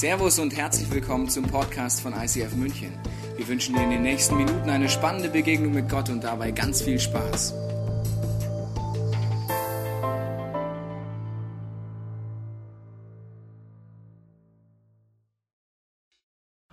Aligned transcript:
Servus 0.00 0.38
und 0.38 0.56
herzlich 0.56 0.90
willkommen 0.90 1.28
zum 1.28 1.44
Podcast 1.44 2.00
von 2.00 2.14
ICF 2.14 2.54
München. 2.54 2.90
Wir 3.36 3.46
wünschen 3.46 3.74
dir 3.74 3.82
in 3.82 3.90
den 3.90 4.00
nächsten 4.00 4.34
Minuten 4.34 4.70
eine 4.70 4.88
spannende 4.88 5.28
Begegnung 5.28 5.74
mit 5.74 5.90
Gott 5.90 6.08
und 6.08 6.24
dabei 6.24 6.52
ganz 6.52 6.80
viel 6.80 6.98
Spaß. 6.98 7.52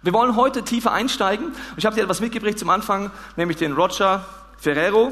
Wir 0.04 0.14
wollen 0.14 0.38
heute 0.38 0.64
tiefer 0.64 0.94
einsteigen 0.94 1.52
ich 1.76 1.86
habe 1.86 1.98
dir 1.98 2.04
etwas 2.04 2.22
mitgebracht 2.22 2.58
zum 2.58 2.70
Anfang, 2.70 3.12
nämlich 3.36 3.58
den 3.58 3.74
Roger 3.74 4.26
Ferrero. 4.58 5.12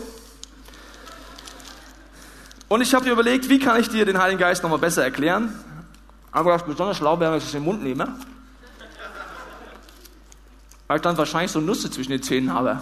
Und 2.69 2.79
ich 2.79 2.93
habe 2.93 3.03
mir 3.03 3.11
überlegt, 3.11 3.49
wie 3.49 3.59
kann 3.59 3.77
ich 3.77 3.89
dir 3.89 4.05
den 4.05 4.19
Heiligen 4.19 4.39
Geist 4.39 4.63
nochmal 4.63 4.79
besser 4.79 5.03
erklären? 5.03 5.53
Aber 6.35 6.51
was 6.51 6.63
besonders 6.63 6.97
schlau 6.97 7.17
wäre, 7.17 7.31
wenn 7.31 7.37
ich 7.37 7.45
es 7.45 7.53
in 7.53 7.61
den 7.61 7.65
Mund 7.65 7.81
nehme. 7.81 8.13
Weil 10.85 10.97
ich 10.97 11.01
dann 11.01 11.17
wahrscheinlich 11.17 11.49
so 11.49 11.61
Nüsse 11.61 11.89
zwischen 11.89 12.11
den 12.11 12.21
Zähnen 12.21 12.53
habe. 12.53 12.81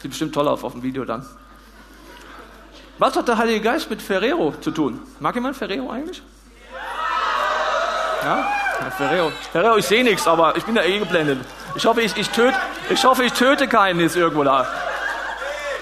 Sieht 0.00 0.12
bestimmt 0.12 0.32
toll 0.32 0.46
auf 0.46 0.62
auf 0.62 0.72
dem 0.72 0.82
Video 0.84 1.04
dann. 1.04 1.26
Was 2.98 3.16
hat 3.16 3.26
der 3.26 3.38
Heilige 3.38 3.60
Geist 3.60 3.90
mit 3.90 4.00
Ferrero 4.00 4.54
zu 4.60 4.70
tun? 4.70 5.02
Mag 5.18 5.34
jemand 5.34 5.56
Ferrero 5.56 5.90
eigentlich? 5.90 6.22
Ja? 8.22 8.36
ja 8.80 8.90
Ferrero. 8.92 9.32
Ferrero, 9.50 9.76
ich 9.76 9.86
sehe 9.86 10.04
nichts, 10.04 10.28
aber 10.28 10.56
ich 10.56 10.64
bin 10.64 10.76
da 10.76 10.84
eh 10.84 11.00
geblendet. 11.00 11.40
Ich 11.74 11.84
hoffe, 11.84 12.02
ich, 12.02 12.16
ich, 12.16 12.30
töte, 12.30 12.56
ich 12.88 13.04
hoffe, 13.04 13.24
ich 13.24 13.32
töte 13.32 13.66
keinen 13.66 13.98
jetzt 13.98 14.14
irgendwo 14.14 14.44
da. 14.44 14.64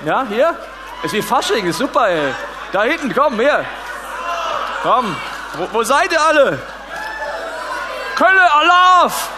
Ja, 0.06 0.24
hier? 0.26 0.56
Ist 1.02 1.12
wie 1.12 1.20
Fasching, 1.20 1.66
ist 1.66 1.78
super, 1.78 2.08
ey. 2.08 2.32
Da 2.72 2.84
hinten, 2.84 3.12
komm, 3.14 3.38
hier. 3.38 3.62
Komm. 4.82 5.14
Wo, 5.58 5.68
wo 5.72 5.82
seid 5.82 6.12
ihr 6.12 6.22
alle? 6.22 6.58
Kölle 8.18 8.52
Alaf! 8.52 9.30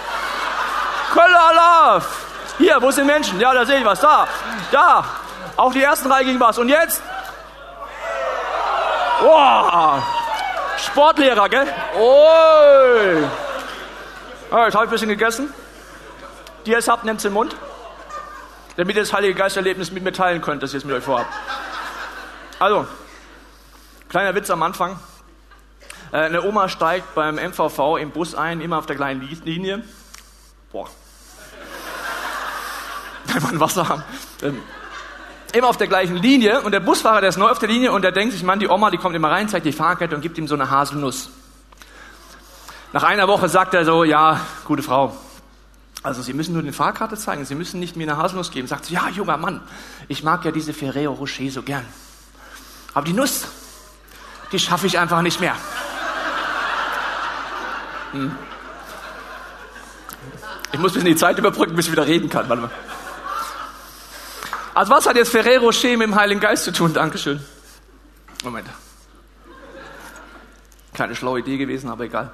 Kölle 1.13 1.39
Alaf! 1.39 2.07
Hier, 2.57 2.81
wo 2.81 2.91
sind 2.91 3.07
Menschen? 3.07 3.39
Ja, 3.39 3.53
da 3.53 3.67
sehe 3.67 3.81
ich 3.81 3.85
was. 3.85 4.01
Da, 4.01 4.27
da. 4.73 5.05
Auch 5.59 5.71
die 5.73 5.83
ersten 5.83 6.09
drei 6.09 6.25
ging 6.25 6.41
was. 6.41 6.57
Und 6.57 6.71
jetzt? 6.71 7.03
Wow. 9.21 10.03
Sportlehrer, 10.79 11.51
gell? 11.51 11.67
Ja, 14.51 14.65
jetzt 14.65 14.75
habe 14.75 14.85
ich 14.85 14.89
ein 14.89 14.91
bisschen 14.91 15.09
gegessen. 15.11 15.53
Die 16.65 16.71
jetzt 16.71 16.89
habt, 16.89 17.05
nehmt 17.05 17.23
den 17.23 17.35
Mund. 17.35 17.55
Damit 18.77 18.97
ihr 18.97 19.03
das 19.03 19.13
Heilige 19.13 19.35
Geisterlebnis 19.35 19.91
mit 19.91 20.03
mir 20.03 20.15
teilen 20.15 20.41
könnt, 20.41 20.63
das 20.63 20.71
ich 20.71 20.75
jetzt 20.75 20.87
mit 20.87 20.97
euch 20.97 21.05
vorhabe. 21.05 21.29
Also, 22.59 22.87
kleiner 24.09 24.35
Witz 24.35 24.49
am 24.49 24.63
Anfang. 24.63 24.99
Äh, 26.13 26.17
eine 26.17 26.43
Oma 26.43 26.69
steigt 26.69 27.15
beim 27.15 27.37
MVV 27.37 27.99
im 27.99 28.11
Bus 28.11 28.35
ein, 28.35 28.61
immer 28.61 28.79
auf 28.79 28.87
der 28.87 28.97
kleinen 28.97 29.29
Linie. 29.45 29.83
Boah. 30.73 30.89
Wenn 33.27 33.45
ein 33.45 33.61
Wasser 33.61 33.89
haben. 33.89 34.03
Ähm, 34.43 34.63
immer 35.53 35.69
auf 35.69 35.77
der 35.77 35.89
gleichen 35.89 36.17
Linie 36.17 36.63
und 36.63 36.73
der 36.73 36.81
Busfahrer, 36.81 37.21
der 37.21 37.31
ist 37.31 37.37
neu 37.37 37.49
auf 37.49 37.59
der 37.59 37.69
Linie 37.69 37.93
und 37.93 38.03
der 38.03 38.13
denkt 38.13 38.33
sich, 38.33 38.43
Mann, 38.43 38.59
die 38.59 38.69
Oma, 38.69 38.91
die 38.91 38.99
kommt 38.99 39.15
immer 39.17 39.31
rein, 39.31 39.49
zeigt 39.49 39.67
die 39.67 39.73
Fahrkette 39.73 40.15
und 40.15 40.21
gibt 40.21 40.39
ihm 40.39 40.49
so 40.49 40.55
eine 40.55 40.71
Haselnuss. 40.71 41.31
Nach 42.93 43.03
einer 43.05 43.29
Woche 43.29 43.49
sagt 43.49 43.75
er 43.75 43.85
so, 43.85 44.05
ja, 44.05 44.41
gute 44.65 44.83
Frau, 44.83 45.17
also 46.03 46.23
Sie 46.23 46.33
müssen 46.33 46.55
nur 46.55 46.63
die 46.63 46.73
Fahrkarte 46.73 47.17
zeigen, 47.17 47.45
Sie 47.45 47.55
müssen 47.55 47.79
nicht 47.79 47.95
mir 47.95 48.05
eine 48.05 48.17
Haselnuss 48.17 48.51
geben. 48.51 48.67
Sagt 48.67 48.87
sie, 48.87 48.95
ja, 48.95 49.09
junger 49.11 49.37
Mann, 49.37 49.61
ich 50.09 50.23
mag 50.23 50.45
ja 50.45 50.51
diese 50.51 50.73
Ferrero 50.73 51.13
Rocher 51.13 51.51
so 51.51 51.63
gern. 51.63 51.85
Aber 52.95 53.05
die 53.05 53.13
Nuss, 53.13 53.47
die 54.51 54.59
schaffe 54.59 54.87
ich 54.87 54.99
einfach 54.99 55.23
nicht 55.23 55.41
mehr. 55.41 55.55
Ich 60.73 60.79
muss 60.79 60.93
ein 60.93 60.95
bisschen 60.95 61.05
die 61.05 61.17
Zeit 61.17 61.39
überbrücken, 61.39 61.75
bis 61.77 61.87
ich 61.87 61.93
wieder 61.93 62.07
reden 62.07 62.29
kann. 62.29 62.49
Warte 62.49 62.63
mal. 62.63 62.71
Also 64.75 64.93
was 64.93 65.07
hat 65.07 65.17
jetzt 65.17 65.31
Ferrero 65.31 65.67
Rocher 65.67 65.91
mit 65.91 66.03
dem 66.03 66.15
Heiligen 66.15 66.41
Geist 66.41 66.65
zu 66.65 66.73
tun? 66.73 66.93
Dankeschön. 66.93 67.41
Moment. 68.45 68.69
Keine 70.95 71.15
schlaue 71.15 71.41
Idee 71.41 71.57
gewesen, 71.57 71.91
aber 71.91 72.05
egal. 72.05 72.31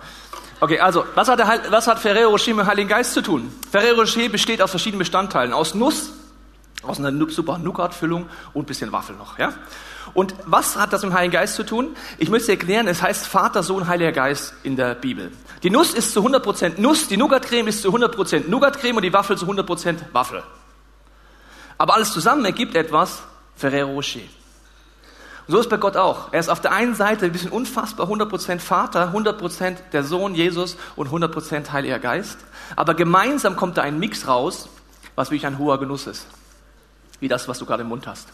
Okay, 0.61 0.81
also, 0.81 1.05
was 1.15 1.29
hat, 1.29 1.39
der, 1.39 1.47
hat 1.47 1.99
Ferrero 1.99 2.31
Rocher 2.31 2.55
mit 2.55 2.65
dem 2.65 2.67
Heiligen 2.67 2.89
Geist 2.89 3.13
zu 3.13 3.23
tun? 3.23 3.53
Ferrero 3.71 4.01
Rocher 4.01 4.29
besteht 4.29 4.63
aus 4.63 4.71
verschiedenen 4.71 5.01
Bestandteilen. 5.01 5.53
Aus 5.53 5.75
Nuss, 5.75 6.13
aus 6.83 6.99
einer 6.99 7.13
super 7.31 7.59
Nougat-Füllung 7.59 8.29
und 8.53 8.65
ein 8.65 8.67
bisschen 8.67 8.93
Waffel 8.93 9.17
noch, 9.17 9.39
ja? 9.39 9.53
Und 10.15 10.35
was 10.47 10.77
hat 10.77 10.93
das 10.93 11.03
mit 11.03 11.13
dem 11.13 11.17
Heiligen 11.17 11.33
Geist 11.33 11.57
zu 11.57 11.65
tun? 11.65 11.97
Ich 12.19 12.31
möchte 12.31 12.53
erklären, 12.53 12.87
es 12.87 13.03
heißt 13.03 13.27
Vater, 13.27 13.63
Sohn, 13.63 13.87
Heiliger 13.87 14.13
Geist 14.13 14.55
in 14.63 14.77
der 14.77 14.95
Bibel. 14.95 15.33
Die 15.67 15.71
Nuss 15.71 15.95
ist 15.95 16.13
zu 16.13 16.25
100% 16.25 16.81
Nuss, 16.81 17.09
die 17.09 17.17
Nougat-Creme 17.17 17.67
ist 17.67 17.83
zu 17.83 17.93
100% 17.93 18.49
Nougat-Creme 18.49 18.99
und 18.99 19.03
die 19.03 19.13
Waffel 19.13 19.37
zu 19.37 19.47
100% 19.47 19.97
Waffel. 20.13 20.45
Aber 21.77 21.95
alles 21.95 22.13
zusammen 22.13 22.45
ergibt 22.45 22.77
etwas 22.77 23.25
Ferrero 23.57 23.91
Rocher. 23.91 24.21
Und 24.21 25.55
so 25.55 25.59
ist 25.59 25.69
bei 25.69 25.77
Gott 25.77 25.97
auch. 25.97 26.33
Er 26.33 26.39
ist 26.39 26.51
auf 26.51 26.61
der 26.61 26.71
einen 26.71 26.95
Seite 26.95 27.25
ein 27.25 27.33
bisschen 27.33 27.51
unfassbar 27.51 28.07
100% 28.07 28.61
Vater, 28.61 29.13
100% 29.13 29.77
der 29.93 30.05
Sohn 30.05 30.37
Jesus 30.37 30.77
und 30.95 31.11
100% 31.11 31.73
Heiliger 31.73 31.99
Geist. 31.99 32.39
Aber 32.77 32.95
gemeinsam 32.95 33.57
kommt 33.57 33.77
da 33.77 33.83
ein 33.83 33.99
Mix 33.99 34.29
raus, 34.29 34.69
was 35.17 35.33
wirklich 35.33 35.49
ein 35.49 35.59
hoher 35.59 35.81
Genuss 35.81 36.07
ist. 36.07 36.29
Wie 37.19 37.27
das, 37.27 37.49
was 37.49 37.59
du 37.59 37.67
gerade 37.67 37.83
im 37.83 37.89
Mund 37.89 38.07
hast. 38.07 38.29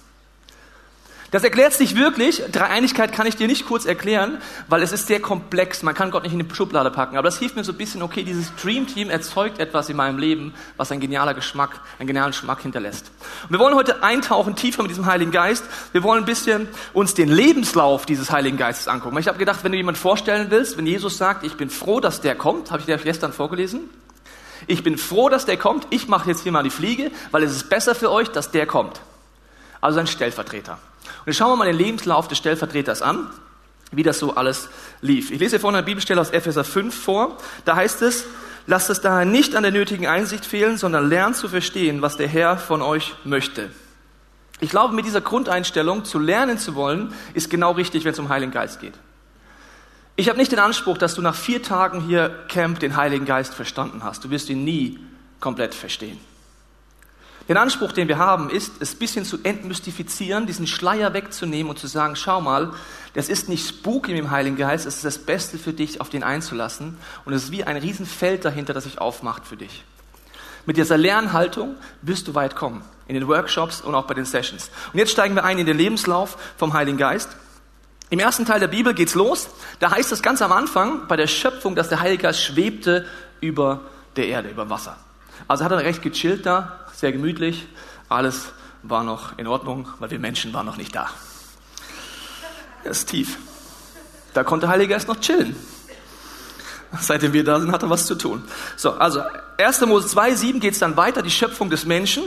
Das 1.32 1.42
erklärt 1.44 1.72
es 1.72 1.80
nicht 1.80 1.96
wirklich. 1.96 2.42
Dreieinigkeit 2.52 3.10
kann 3.10 3.26
ich 3.26 3.36
dir 3.36 3.46
nicht 3.46 3.64
kurz 3.66 3.86
erklären, 3.86 4.36
weil 4.68 4.82
es 4.82 4.92
ist 4.92 5.06
sehr 5.06 5.18
komplex. 5.18 5.82
Man 5.82 5.94
kann 5.94 6.10
Gott 6.10 6.24
nicht 6.24 6.34
in 6.34 6.46
die 6.46 6.54
Schublade 6.54 6.90
packen. 6.90 7.16
Aber 7.16 7.24
das 7.24 7.38
hilft 7.38 7.56
mir 7.56 7.64
so 7.64 7.72
ein 7.72 7.78
bisschen, 7.78 8.02
okay, 8.02 8.22
dieses 8.22 8.54
Dream 8.56 8.86
Team 8.86 9.08
erzeugt 9.08 9.58
etwas 9.58 9.88
in 9.88 9.96
meinem 9.96 10.18
Leben, 10.18 10.52
was 10.76 10.92
ein 10.92 11.00
genialer 11.00 11.32
Geschmack, 11.32 11.80
einen 11.98 12.06
genialen 12.06 12.32
Geschmack 12.32 12.60
hinterlässt. 12.60 13.10
Und 13.44 13.50
wir 13.50 13.58
wollen 13.58 13.74
heute 13.74 14.02
eintauchen 14.02 14.56
tiefer 14.56 14.82
mit 14.82 14.90
diesem 14.90 15.06
Heiligen 15.06 15.30
Geist. 15.30 15.64
Wir 15.92 16.02
wollen 16.02 16.24
ein 16.24 16.26
bisschen 16.26 16.68
uns 16.92 17.14
den 17.14 17.30
Lebenslauf 17.30 18.04
dieses 18.04 18.30
Heiligen 18.30 18.58
Geistes 18.58 18.86
angucken. 18.86 19.16
Ich 19.16 19.26
habe 19.26 19.38
gedacht, 19.38 19.64
wenn 19.64 19.72
du 19.72 19.78
jemand 19.78 19.96
vorstellen 19.96 20.48
willst, 20.50 20.76
wenn 20.76 20.86
Jesus 20.86 21.16
sagt, 21.16 21.44
ich 21.44 21.54
bin 21.54 21.70
froh, 21.70 22.00
dass 22.00 22.20
der 22.20 22.34
kommt, 22.34 22.70
habe 22.70 22.80
ich 22.80 22.86
dir 22.86 22.98
gestern 22.98 23.32
vorgelesen. 23.32 23.88
Ich 24.66 24.84
bin 24.84 24.98
froh, 24.98 25.30
dass 25.30 25.46
der 25.46 25.56
kommt. 25.56 25.86
Ich 25.88 26.08
mache 26.08 26.28
jetzt 26.28 26.42
hier 26.42 26.52
mal 26.52 26.62
die 26.62 26.68
Fliege, 26.68 27.10
weil 27.30 27.42
es 27.42 27.52
ist 27.52 27.70
besser 27.70 27.94
für 27.94 28.10
euch, 28.10 28.28
dass 28.28 28.50
der 28.50 28.66
kommt. 28.66 29.00
Also 29.80 29.98
ein 29.98 30.06
Stellvertreter. 30.06 30.78
Und 31.24 31.28
jetzt 31.28 31.36
schauen 31.36 31.52
wir 31.52 31.56
mal 31.56 31.66
den 31.66 31.76
Lebenslauf 31.76 32.26
des 32.26 32.38
Stellvertreters 32.38 33.00
an, 33.00 33.28
wie 33.92 34.02
das 34.02 34.18
so 34.18 34.34
alles 34.34 34.68
lief. 35.00 35.30
Ich 35.30 35.38
lese 35.38 35.60
vorne 35.60 35.78
eine 35.78 35.84
Bibelstelle 35.84 36.20
aus 36.20 36.30
Epheser 36.30 36.64
5 36.64 36.94
vor. 36.94 37.38
Da 37.64 37.76
heißt 37.76 38.02
es, 38.02 38.26
lasst 38.66 38.90
es 38.90 39.00
daher 39.00 39.24
nicht 39.24 39.54
an 39.54 39.62
der 39.62 39.72
nötigen 39.72 40.06
Einsicht 40.06 40.44
fehlen, 40.44 40.78
sondern 40.78 41.08
lernt 41.08 41.36
zu 41.36 41.48
verstehen, 41.48 42.02
was 42.02 42.16
der 42.16 42.28
Herr 42.28 42.56
von 42.56 42.82
euch 42.82 43.14
möchte. 43.24 43.70
Ich 44.60 44.70
glaube, 44.70 44.94
mit 44.94 45.06
dieser 45.06 45.20
Grundeinstellung 45.20 46.04
zu 46.04 46.18
lernen 46.18 46.58
zu 46.58 46.74
wollen, 46.74 47.12
ist 47.34 47.50
genau 47.50 47.72
richtig, 47.72 48.04
wenn 48.04 48.12
es 48.12 48.18
um 48.18 48.28
Heiligen 48.28 48.52
Geist 48.52 48.80
geht. 48.80 48.94
Ich 50.16 50.28
habe 50.28 50.38
nicht 50.38 50.52
den 50.52 50.58
Anspruch, 50.58 50.98
dass 50.98 51.14
du 51.14 51.22
nach 51.22 51.34
vier 51.34 51.62
Tagen 51.62 52.00
hier 52.00 52.30
Camp 52.48 52.78
den 52.80 52.96
Heiligen 52.96 53.24
Geist 53.24 53.54
verstanden 53.54 54.04
hast. 54.04 54.24
Du 54.24 54.30
wirst 54.30 54.50
ihn 54.50 54.64
nie 54.64 54.98
komplett 55.40 55.74
verstehen. 55.74 56.18
Den 57.48 57.56
Anspruch, 57.56 57.92
den 57.92 58.08
wir 58.08 58.18
haben, 58.18 58.50
ist, 58.50 58.80
es 58.80 58.94
ein 58.94 58.98
bisschen 58.98 59.24
zu 59.24 59.38
entmystifizieren, 59.42 60.46
diesen 60.46 60.66
Schleier 60.66 61.12
wegzunehmen 61.12 61.70
und 61.70 61.78
zu 61.78 61.86
sagen, 61.86 62.14
schau 62.16 62.40
mal, 62.40 62.72
das 63.14 63.28
ist 63.28 63.48
nicht 63.48 63.66
spooky 63.66 64.12
mit 64.12 64.20
dem 64.20 64.30
Heiligen 64.30 64.56
Geist, 64.56 64.86
es 64.86 64.96
ist 64.96 65.04
das 65.04 65.18
Beste 65.18 65.58
für 65.58 65.72
dich, 65.72 66.00
auf 66.00 66.08
den 66.08 66.22
einzulassen. 66.22 66.96
Und 67.24 67.32
es 67.32 67.44
ist 67.44 67.52
wie 67.52 67.64
ein 67.64 67.76
Riesenfeld 67.76 68.44
dahinter, 68.44 68.74
das 68.74 68.84
sich 68.84 69.00
aufmacht 69.00 69.46
für 69.46 69.56
dich. 69.56 69.84
Mit 70.64 70.76
dieser 70.76 70.96
Lernhaltung 70.96 71.74
wirst 72.02 72.28
du 72.28 72.34
weit 72.34 72.54
kommen. 72.54 72.84
In 73.08 73.14
den 73.14 73.26
Workshops 73.26 73.80
und 73.80 73.94
auch 73.94 74.06
bei 74.06 74.14
den 74.14 74.24
Sessions. 74.24 74.70
Und 74.92 74.98
jetzt 74.98 75.10
steigen 75.10 75.34
wir 75.34 75.44
ein 75.44 75.58
in 75.58 75.66
den 75.66 75.76
Lebenslauf 75.76 76.38
vom 76.56 76.72
Heiligen 76.72 76.96
Geist. 76.96 77.28
Im 78.10 78.20
ersten 78.20 78.46
Teil 78.46 78.60
der 78.60 78.68
Bibel 78.68 78.94
geht's 78.94 79.14
los. 79.14 79.48
Da 79.80 79.90
heißt 79.90 80.12
es 80.12 80.22
ganz 80.22 80.40
am 80.40 80.52
Anfang 80.52 81.08
bei 81.08 81.16
der 81.16 81.26
Schöpfung, 81.26 81.74
dass 81.74 81.88
der 81.88 82.00
Heilige 82.00 82.22
Geist 82.22 82.42
schwebte 82.42 83.06
über 83.40 83.80
der 84.16 84.28
Erde, 84.28 84.50
über 84.50 84.70
Wasser. 84.70 84.96
Also 85.48 85.64
hat 85.64 85.72
er 85.72 85.78
recht 85.78 86.02
gechillt 86.02 86.46
da, 86.46 86.81
sehr 87.02 87.12
gemütlich. 87.12 87.66
Alles 88.08 88.52
war 88.84 89.02
noch 89.02 89.36
in 89.36 89.48
Ordnung, 89.48 89.88
weil 89.98 90.10
wir 90.12 90.20
Menschen 90.20 90.54
waren 90.54 90.64
noch 90.64 90.76
nicht 90.76 90.94
da. 90.94 91.10
Das 92.84 92.98
ist 92.98 93.08
tief. 93.08 93.38
Da 94.34 94.44
konnte 94.44 94.66
der 94.66 94.72
Heilige 94.72 94.94
Geist 94.94 95.08
noch 95.08 95.20
chillen. 95.20 95.56
Seitdem 97.00 97.32
wir 97.32 97.42
da 97.42 97.58
sind, 97.58 97.72
hat 97.72 97.82
er 97.82 97.90
was 97.90 98.06
zu 98.06 98.14
tun. 98.14 98.44
So, 98.76 98.92
also 98.92 99.20
1. 99.58 99.80
Mose 99.80 100.06
2, 100.06 100.34
7 100.36 100.60
geht 100.60 100.74
es 100.74 100.78
dann 100.78 100.96
weiter, 100.96 101.22
die 101.22 101.30
Schöpfung 101.30 101.70
des 101.70 101.86
Menschen. 101.86 102.22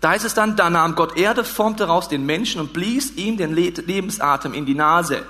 Da 0.00 0.10
heißt 0.10 0.24
es 0.24 0.32
dann, 0.32 0.56
da 0.56 0.70
nahm 0.70 0.94
Gott 0.94 1.18
Erde, 1.18 1.44
formte 1.44 1.84
daraus 1.84 2.08
den 2.08 2.24
Menschen 2.24 2.62
und 2.62 2.72
blies 2.72 3.12
ihm 3.16 3.36
den 3.36 3.52
Lebensatem 3.52 4.54
in 4.54 4.64
die 4.64 4.74
Nase. 4.74 5.22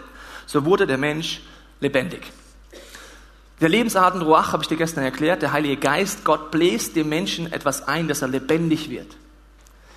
So 0.46 0.64
wurde 0.64 0.86
der 0.86 0.98
Mensch 0.98 1.40
lebendig. 1.80 2.30
Der 3.60 3.68
Lebensatem 3.68 4.22
Ruach 4.22 4.52
habe 4.52 4.62
ich 4.62 4.68
dir 4.68 4.76
gestern 4.76 5.04
erklärt. 5.04 5.42
Der 5.42 5.52
Heilige 5.52 5.76
Geist, 5.76 6.24
Gott 6.24 6.50
bläst 6.50 6.94
dem 6.94 7.08
Menschen 7.08 7.52
etwas 7.52 7.88
ein, 7.88 8.06
dass 8.06 8.22
er 8.22 8.28
lebendig 8.28 8.88
wird. 8.88 9.16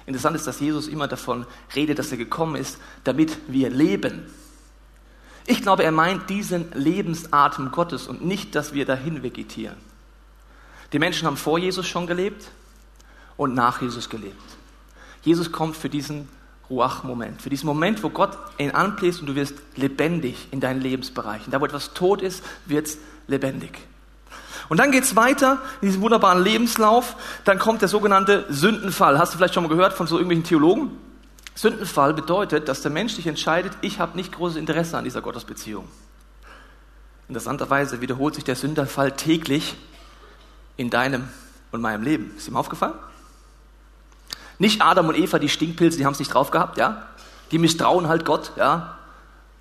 Interessant 0.07 0.35
ist, 0.35 0.47
dass 0.47 0.59
Jesus 0.59 0.87
immer 0.87 1.07
davon 1.07 1.45
redet, 1.75 1.99
dass 1.99 2.11
er 2.11 2.17
gekommen 2.17 2.55
ist, 2.55 2.79
damit 3.03 3.37
wir 3.47 3.69
leben. 3.69 4.25
Ich 5.45 5.61
glaube, 5.61 5.83
er 5.83 5.91
meint 5.91 6.29
diesen 6.29 6.71
Lebensatem 6.73 7.71
Gottes 7.71 8.07
und 8.07 8.25
nicht, 8.25 8.55
dass 8.55 8.73
wir 8.73 8.85
dahin 8.85 9.21
vegetieren. 9.21 9.77
Die 10.91 10.99
Menschen 10.99 11.27
haben 11.27 11.37
vor 11.37 11.59
Jesus 11.59 11.87
schon 11.87 12.07
gelebt 12.07 12.49
und 13.37 13.53
nach 13.53 13.81
Jesus 13.81 14.09
gelebt. 14.09 14.41
Jesus 15.23 15.51
kommt 15.51 15.77
für 15.77 15.89
diesen 15.89 16.27
Ruach-Moment, 16.69 17.41
für 17.41 17.49
diesen 17.49 17.67
Moment, 17.67 18.01
wo 18.03 18.09
Gott 18.09 18.37
ihn 18.57 18.71
anbläst 18.71 19.19
und 19.19 19.27
du 19.27 19.35
wirst 19.35 19.55
lebendig 19.75 20.47
in 20.51 20.59
deinen 20.59 20.81
Lebensbereichen. 20.81 21.51
Da, 21.51 21.61
wo 21.61 21.65
etwas 21.65 21.93
tot 21.93 22.21
ist, 22.21 22.43
wird 22.65 22.87
es 22.87 22.97
lebendig. 23.31 23.71
Und 24.69 24.77
dann 24.77 24.91
geht 24.91 25.03
es 25.03 25.15
weiter 25.15 25.59
in 25.81 25.87
diesem 25.89 26.01
wunderbaren 26.01 26.41
Lebenslauf. 26.41 27.15
Dann 27.43 27.59
kommt 27.59 27.81
der 27.81 27.89
sogenannte 27.89 28.45
Sündenfall. 28.49 29.19
Hast 29.19 29.33
du 29.33 29.37
vielleicht 29.37 29.53
schon 29.53 29.63
mal 29.63 29.69
gehört 29.69 29.93
von 29.93 30.07
so 30.07 30.15
irgendwelchen 30.15 30.45
Theologen? 30.45 30.91
Sündenfall 31.55 32.13
bedeutet, 32.13 32.69
dass 32.69 32.81
der 32.81 32.91
Mensch 32.91 33.13
sich 33.13 33.27
entscheidet, 33.27 33.73
ich 33.81 33.99
habe 33.99 34.15
nicht 34.15 34.31
großes 34.31 34.57
Interesse 34.57 34.97
an 34.97 35.03
dieser 35.03 35.21
Gottesbeziehung. 35.21 35.87
Interessanterweise 37.27 38.01
wiederholt 38.01 38.35
sich 38.35 38.43
der 38.43 38.55
Sündenfall 38.55 39.11
täglich 39.11 39.75
in 40.77 40.89
deinem 40.89 41.27
und 41.71 41.81
meinem 41.81 42.03
Leben. 42.03 42.33
Ist 42.37 42.47
ihm 42.47 42.55
aufgefallen? 42.55 42.93
Nicht 44.57 44.81
Adam 44.81 45.09
und 45.09 45.17
Eva, 45.17 45.39
die 45.39 45.49
Stinkpilze, 45.49 45.97
die 45.97 46.05
haben 46.05 46.13
es 46.13 46.19
nicht 46.19 46.33
drauf 46.33 46.51
gehabt, 46.51 46.77
ja? 46.77 47.07
Die 47.51 47.57
misstrauen 47.57 48.07
halt 48.07 48.25
Gott, 48.25 48.53
ja? 48.55 48.97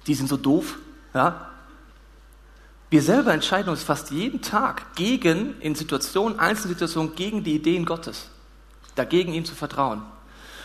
Die 0.06 0.14
sind 0.14 0.28
so 0.28 0.36
doof, 0.36 0.76
ja? 1.14 1.49
Wir 2.90 3.02
selber 3.02 3.32
entscheiden 3.32 3.70
uns 3.70 3.84
fast 3.84 4.10
jeden 4.10 4.42
Tag 4.42 4.96
gegen, 4.96 5.60
in 5.60 5.76
Situationen, 5.76 6.40
einzelnen 6.40 6.74
Situationen, 6.74 7.14
gegen 7.14 7.44
die 7.44 7.54
Ideen 7.54 7.84
Gottes. 7.84 8.26
Dagegen 8.96 9.32
ihm 9.32 9.44
zu 9.44 9.54
vertrauen. 9.54 10.02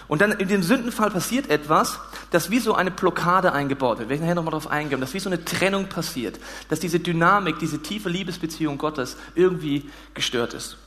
Und 0.08 0.22
dann 0.22 0.32
in 0.34 0.48
dem 0.48 0.64
Sündenfall 0.64 1.12
passiert 1.12 1.50
etwas, 1.50 2.00
das 2.32 2.50
wie 2.50 2.60
so 2.60 2.74
eine 2.74 2.92
Blockade 2.92 3.54
eingebaut 3.54 4.00
wird. 4.00 4.10
Wir 4.10 4.16
werden 4.16 4.22
nachher 4.22 4.36
nochmal 4.36 4.52
darauf 4.52 4.70
eingehen, 4.70 5.02
dass 5.02 5.14
wie 5.14 5.20
so 5.20 5.30
eine 5.30 5.46
Trennung 5.46 5.88
passiert, 5.88 6.40
dass 6.70 6.80
diese 6.80 7.00
Dynamik, 7.00 7.60
diese 7.60 7.82
tiefe 7.82 8.10
Liebesbeziehung 8.10 8.78
Gottes 8.78 9.18
irgendwie 9.36 9.90
gestört 10.16 10.54
ist. 10.54 10.78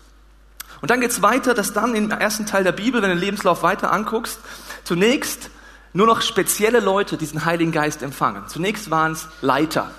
Und 0.80 0.90
dann 0.90 1.00
geht 1.00 1.10
es 1.10 1.22
weiter, 1.22 1.54
dass 1.54 1.72
dann 1.72 1.94
im 1.94 2.10
ersten 2.10 2.46
Teil 2.46 2.62
der 2.62 2.72
Bibel, 2.72 3.00
wenn 3.02 3.10
du 3.10 3.16
den 3.16 3.24
Lebenslauf 3.24 3.62
weiter 3.62 3.92
anguckst, 3.92 4.38
zunächst 4.84 5.50
nur 5.92 6.06
noch 6.06 6.20
spezielle 6.20 6.80
Leute 6.80 7.16
diesen 7.16 7.44
Heiligen 7.44 7.72
Geist 7.72 8.02
empfangen. 8.02 8.46
Zunächst 8.48 8.90
waren 8.90 9.12
es 9.12 9.26
Leiter. 9.40 9.90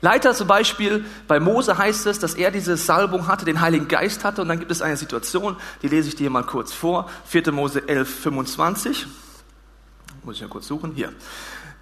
Leiter 0.00 0.32
zum 0.34 0.46
Beispiel, 0.46 1.04
bei 1.26 1.40
Mose 1.40 1.76
heißt 1.76 2.06
es, 2.06 2.18
dass 2.20 2.34
er 2.34 2.50
diese 2.50 2.76
Salbung 2.76 3.26
hatte, 3.26 3.44
den 3.44 3.60
Heiligen 3.60 3.88
Geist 3.88 4.24
hatte. 4.24 4.42
Und 4.42 4.48
dann 4.48 4.60
gibt 4.60 4.70
es 4.70 4.80
eine 4.80 4.96
Situation, 4.96 5.56
die 5.82 5.88
lese 5.88 6.08
ich 6.08 6.16
dir 6.16 6.30
mal 6.30 6.44
kurz 6.44 6.72
vor. 6.72 7.10
4. 7.26 7.50
Mose 7.52 7.88
11, 7.88 8.20
25. 8.20 9.06
Muss 10.22 10.36
ich 10.36 10.40
ja 10.40 10.46
kurz 10.46 10.68
suchen. 10.68 10.92
Hier. 10.92 11.12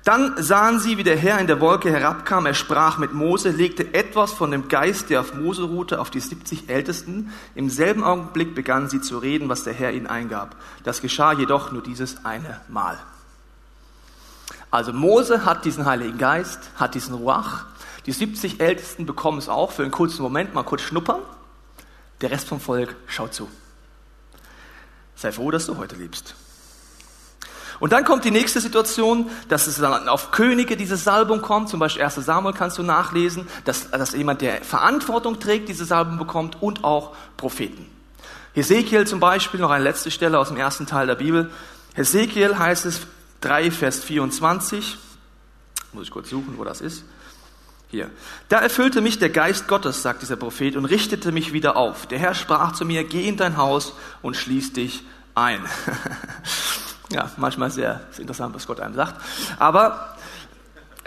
Dann 0.07 0.41
sahen 0.41 0.79
sie, 0.79 0.99
wie 0.99 1.03
der 1.03 1.17
Herr 1.17 1.41
in 1.41 1.49
der 1.49 1.61
Wolke 1.61 1.91
herabkam. 1.91 2.47
Er 2.47 2.55
sprach 2.55 2.97
mit 2.97 3.13
Mose, 3.13 3.51
legte 3.51 3.93
etwas 3.93 4.33
von 4.33 4.53
dem 4.53 4.69
Geist, 4.69 5.11
der 5.11 5.21
auf 5.21 5.35
Mose 5.35 5.65
ruhte, 5.65 6.01
auf 6.01 6.11
die 6.11 6.21
70 6.21 6.71
Ältesten. 6.71 7.33
Im 7.57 7.69
selben 7.69 8.05
Augenblick 8.05 8.55
begannen 8.55 8.89
sie 8.89 9.01
zu 9.01 9.19
reden, 9.19 9.49
was 9.49 9.65
der 9.65 9.73
Herr 9.73 9.93
ihnen 9.93 10.07
eingab. 10.07 10.55
Das 10.85 11.03
geschah 11.03 11.33
jedoch 11.33 11.73
nur 11.73 11.83
dieses 11.83 12.25
eine 12.25 12.61
Mal. 12.69 12.97
Also 14.71 14.93
Mose 14.93 15.45
hat 15.45 15.65
diesen 15.65 15.87
Heiligen 15.87 16.19
Geist, 16.19 16.61
hat 16.77 16.95
diesen 16.95 17.15
Ruach, 17.15 17.65
die 18.07 18.13
70 18.13 18.61
Ältesten 18.61 19.05
bekommen 19.05 19.39
es 19.39 19.49
auch 19.49 19.73
für 19.73 19.83
einen 19.83 19.91
kurzen 19.91 20.23
Moment, 20.23 20.55
mal 20.55 20.63
kurz 20.63 20.83
schnuppern. 20.83 21.21
Der 22.21 22.31
Rest 22.31 22.49
vom 22.49 22.61
Volk 22.61 22.97
schaut 23.07 23.35
zu. 23.35 23.49
Sei 25.17 25.33
froh, 25.33 25.51
dass 25.51 25.67
du 25.67 25.77
heute 25.77 25.97
lebst. 25.97 26.35
Und 27.79 27.93
dann 27.93 28.05
kommt 28.05 28.25
die 28.25 28.31
nächste 28.31 28.61
Situation, 28.61 29.29
dass 29.49 29.67
es 29.67 29.77
dann 29.77 30.09
auf 30.09 30.31
Könige 30.31 30.77
diese 30.77 30.97
Salbung 30.97 31.43
kommt. 31.43 31.69
Zum 31.69 31.81
Beispiel 31.81 32.03
1 32.03 32.15
Samuel 32.15 32.55
kannst 32.55 32.79
du 32.79 32.83
nachlesen, 32.83 33.49
dass, 33.65 33.91
dass 33.91 34.13
jemand, 34.13 34.41
der 34.41 34.63
Verantwortung 34.63 35.41
trägt, 35.41 35.69
diese 35.69 35.85
Salbung 35.85 36.17
bekommt 36.17 36.63
und 36.63 36.85
auch 36.85 37.15
Propheten. 37.37 37.91
Hesekiel 38.55 39.07
zum 39.07 39.21
Beispiel, 39.21 39.61
noch 39.61 39.71
eine 39.71 39.85
letzte 39.85 40.11
Stelle 40.11 40.39
aus 40.39 40.49
dem 40.49 40.57
ersten 40.57 40.87
Teil 40.87 41.07
der 41.07 41.17
Bibel. 41.17 41.51
Hesekiel 41.95 42.59
heißt 42.59 42.87
es 42.87 43.01
3, 43.43 43.71
Vers 43.71 44.03
24. 44.03 44.97
Muss 45.93 46.05
ich 46.05 46.11
kurz 46.11 46.31
suchen, 46.31 46.55
wo 46.57 46.65
das 46.65 46.81
ist. 46.81 47.05
Hier. 47.89 48.11
Da 48.49 48.59
erfüllte 48.59 49.01
mich 49.01 49.19
der 49.19 49.31
Geist 49.31 49.69
Gottes, 49.69 50.03
sagt 50.03 50.23
dieser 50.23 50.37
Prophet, 50.37 50.77
und 50.77 50.87
richtete 50.87 51.31
mich 51.31 51.53
wieder 51.53 51.77
auf. 51.77 52.07
Der 52.07 52.19
Herr 52.19 52.35
sprach 52.35 52.73
zu 52.73 52.85
mir, 52.85 53.05
geh 53.05 53.29
in 53.29 53.37
dein 53.37 53.57
Haus 53.57 53.95
und 54.23 54.37
schließ 54.37 54.73
dich 54.73 55.05
ein. 55.35 55.65
ja, 57.11 57.31
manchmal 57.37 57.71
sehr, 57.71 58.01
interessant, 58.19 58.55
was 58.55 58.67
Gott 58.67 58.81
einem 58.81 58.95
sagt. 58.95 59.21
Aber 59.59 60.17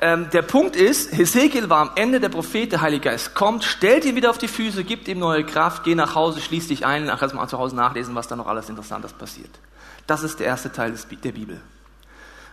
ähm, 0.01 0.29
der 0.31 0.43
Punkt 0.43 0.77
ist, 0.77 1.11
Hesekiel 1.11 1.69
war 1.69 1.81
am 1.81 1.91
Ende 1.95 2.21
der 2.21 2.29
Prophet, 2.29 2.71
der 2.71 2.79
Heilige 2.79 3.09
Geist 3.09 3.35
kommt, 3.35 3.65
stellt 3.65 4.05
ihn 4.05 4.15
wieder 4.15 4.29
auf 4.29 4.37
die 4.37 4.47
Füße, 4.47 4.85
gibt 4.85 5.09
ihm 5.09 5.19
neue 5.19 5.45
Kraft, 5.45 5.83
geh 5.83 5.95
nach 5.95 6.15
Hause, 6.15 6.39
schließ 6.39 6.69
dich 6.69 6.85
ein, 6.85 7.05
nachher 7.05 7.33
mal 7.35 7.49
zu 7.49 7.57
Hause 7.57 7.75
nachlesen, 7.75 8.15
was 8.15 8.29
da 8.29 8.37
noch 8.37 8.47
alles 8.47 8.69
Interessantes 8.69 9.11
passiert. 9.11 9.51
Das 10.07 10.23
ist 10.23 10.39
der 10.39 10.47
erste 10.47 10.71
Teil 10.71 10.93
der 11.23 11.31
Bibel. 11.33 11.59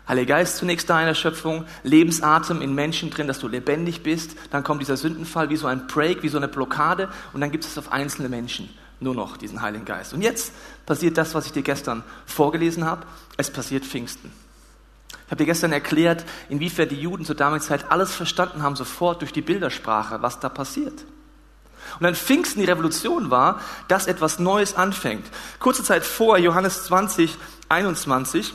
Heiliger 0.09 0.37
Geist 0.37 0.59
zunächst 0.59 0.89
da 0.89 1.01
in 1.01 1.07
der 1.07 1.15
Schöpfung, 1.15 1.65
Lebensatem 1.83 2.63
in 2.63 2.75
Menschen 2.75 3.11
drin, 3.11 3.27
dass 3.27 3.41
du 3.41 3.49
lebendig 3.49 4.03
bist. 4.03 4.37
Dann 4.51 4.63
kommt 4.63 4.81
dieser 4.81 4.97
Sündenfall 4.97 5.51
wie 5.51 5.57
so 5.57 5.67
ein 5.67 5.89
Break, 5.89 6.23
wie 6.23 6.29
so 6.29 6.37
eine 6.37 6.49
Blockade 6.49 7.09
und 7.33 7.41
dann 7.41 7.51
gibt 7.51 7.65
es 7.65 7.77
auf 7.77 7.93
einzelne 7.93 8.29
Menschen 8.29 8.69
nur 9.01 9.15
noch 9.15 9.37
diesen 9.37 9.61
Heiligen 9.61 9.85
Geist. 9.85 10.15
Und 10.15 10.23
jetzt 10.23 10.53
passiert 10.87 11.19
das, 11.19 11.35
was 11.35 11.47
ich 11.47 11.53
dir 11.53 11.63
gestern 11.63 12.03
vorgelesen 12.25 12.85
habe. 12.85 13.07
Es 13.37 13.51
passiert 13.51 13.85
Pfingsten. 13.85 14.33
Ich 15.27 15.31
habe 15.31 15.39
dir 15.39 15.47
gestern 15.47 15.73
erklärt, 15.73 16.25
inwiefern 16.49 16.89
die 16.89 17.01
Juden 17.01 17.25
zur 17.25 17.35
damaligen 17.35 17.67
Zeit 17.67 17.91
alles 17.91 18.15
verstanden 18.15 18.63
haben, 18.63 18.77
sofort 18.77 19.21
durch 19.23 19.33
die 19.33 19.43
Bildersprache, 19.43 20.23
was 20.23 20.39
da 20.39 20.49
passiert. 20.49 21.05
Und 21.99 22.03
dann 22.03 22.15
Pfingsten 22.15 22.61
die 22.61 22.67
Revolution 22.67 23.31
war, 23.31 23.61
dass 23.89 24.07
etwas 24.07 24.39
Neues 24.39 24.75
anfängt. 24.75 25.27
Kurze 25.59 25.83
Zeit 25.83 26.05
vor 26.05 26.39
Johannes 26.39 26.85
20, 26.85 27.37
21 27.69 28.55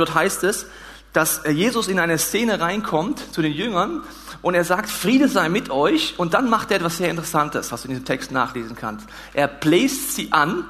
Dort 0.00 0.14
heißt 0.14 0.44
es, 0.44 0.64
dass 1.12 1.42
Jesus 1.46 1.86
in 1.88 2.00
eine 2.00 2.16
Szene 2.16 2.58
reinkommt 2.58 3.34
zu 3.34 3.42
den 3.42 3.52
Jüngern 3.52 4.02
und 4.40 4.54
er 4.54 4.64
sagt, 4.64 4.88
Friede 4.88 5.28
sei 5.28 5.50
mit 5.50 5.68
euch 5.68 6.14
und 6.18 6.32
dann 6.32 6.48
macht 6.48 6.70
er 6.70 6.78
etwas 6.78 6.96
sehr 6.96 7.10
Interessantes, 7.10 7.70
was 7.70 7.82
du 7.82 7.88
in 7.88 7.90
diesem 7.90 8.06
Text 8.06 8.32
nachlesen 8.32 8.76
kannst. 8.76 9.06
Er 9.34 9.46
bläst 9.46 10.14
sie 10.14 10.32
an. 10.32 10.64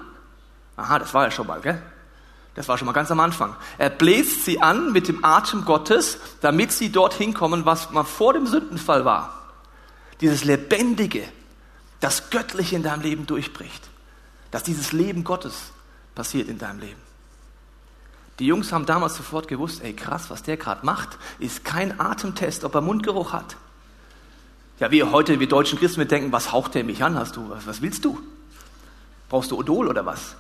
Aha, 0.77 0.99
das 0.99 1.15
war 1.15 1.27
ja 1.27 1.31
schon 1.31 1.47
mal, 1.47 1.61
gell? 1.61 1.81
Das 2.56 2.67
war 2.67 2.77
schon 2.77 2.87
mal 2.87 2.93
ganz 2.93 3.12
am 3.12 3.21
Anfang. 3.21 3.55
Er 3.79 3.91
bläst 3.91 4.44
sie 4.44 4.61
an 4.61 4.91
mit 4.91 5.06
dem 5.06 5.25
Atem 5.25 5.65
Gottes, 5.65 6.19
damit 6.41 6.73
sie 6.73 6.91
dorthin 6.91 7.33
kommen, 7.33 7.65
was 7.65 7.93
mal 7.93 8.03
vor 8.03 8.33
dem 8.33 8.49
Sündenfall 8.49 9.05
war. 9.05 9.53
Dieses 10.21 10.43
Lebendige, 10.43 11.23
das 12.00 12.31
Göttliche 12.31 12.75
in 12.75 12.83
deinem 12.83 13.02
Leben 13.02 13.26
durchbricht. 13.26 13.88
Dass 14.50 14.64
dieses 14.64 14.90
Leben 14.90 15.23
Gottes 15.23 15.54
passiert 16.16 16.49
in 16.49 16.59
deinem 16.59 16.81
Leben. 16.81 17.10
Die 18.40 18.47
Jungs 18.47 18.73
haben 18.73 18.87
damals 18.87 19.16
sofort 19.16 19.49
gewusst, 19.49 19.82
ey 19.85 19.92
krass, 19.92 20.30
was 20.30 20.42
der 20.42 20.56
gerade 20.56 20.85
macht, 20.85 21.11
ist 21.38 21.62
kein 21.62 22.00
Atemtest, 22.00 22.64
ob 22.64 22.75
er 22.75 22.80
Mundgeruch 22.80 23.35
hat. 23.35 23.56
Ja, 24.80 24.90
wir 24.90 25.12
heute, 25.12 25.38
wir 25.40 25.47
deutschen 25.47 25.78
Christen, 25.78 25.99
wir 25.99 26.06
denken, 26.06 26.32
was 26.32 26.50
haucht 26.50 26.75
der 26.75 26.82
mich 26.82 27.04
an? 27.04 27.16
Hast 27.16 27.37
du, 27.37 27.50
was, 27.66 27.82
willst 27.82 28.02
du? 28.02 28.18
Brauchst 29.28 29.50
du 29.50 29.59
Odol 29.59 29.88
oder 29.88 30.06
was? 30.06 30.37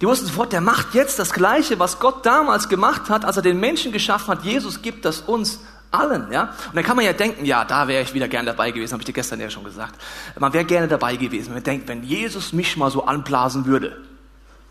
Die 0.00 0.06
wussten 0.06 0.26
sofort, 0.26 0.52
der 0.52 0.60
macht 0.60 0.94
jetzt 0.94 1.18
das 1.18 1.32
Gleiche, 1.32 1.80
was 1.80 1.98
Gott 1.98 2.24
damals 2.24 2.68
gemacht 2.68 3.10
hat, 3.10 3.24
als 3.24 3.36
er 3.36 3.42
den 3.42 3.58
Menschen 3.58 3.90
geschaffen 3.90 4.28
hat. 4.28 4.44
Jesus 4.44 4.80
gibt 4.80 5.04
das 5.04 5.22
uns 5.22 5.58
allen, 5.90 6.30
ja. 6.30 6.54
Und 6.68 6.76
dann 6.76 6.84
kann 6.84 6.94
man 6.94 7.04
ja 7.04 7.12
denken, 7.12 7.44
ja, 7.44 7.64
da 7.64 7.88
wäre 7.88 8.04
ich 8.04 8.14
wieder 8.14 8.28
gern 8.28 8.46
dabei 8.46 8.70
gewesen, 8.70 8.92
habe 8.92 9.02
ich 9.02 9.06
dir 9.06 9.12
gestern 9.12 9.40
ja 9.40 9.50
schon 9.50 9.64
gesagt. 9.64 10.00
Man 10.38 10.52
wäre 10.52 10.64
gerne 10.64 10.86
dabei 10.86 11.16
gewesen. 11.16 11.52
Man 11.52 11.64
denkt, 11.64 11.88
wenn 11.88 12.04
Jesus 12.04 12.52
mich 12.52 12.76
mal 12.76 12.92
so 12.92 13.06
anblasen 13.06 13.66
würde, 13.66 14.00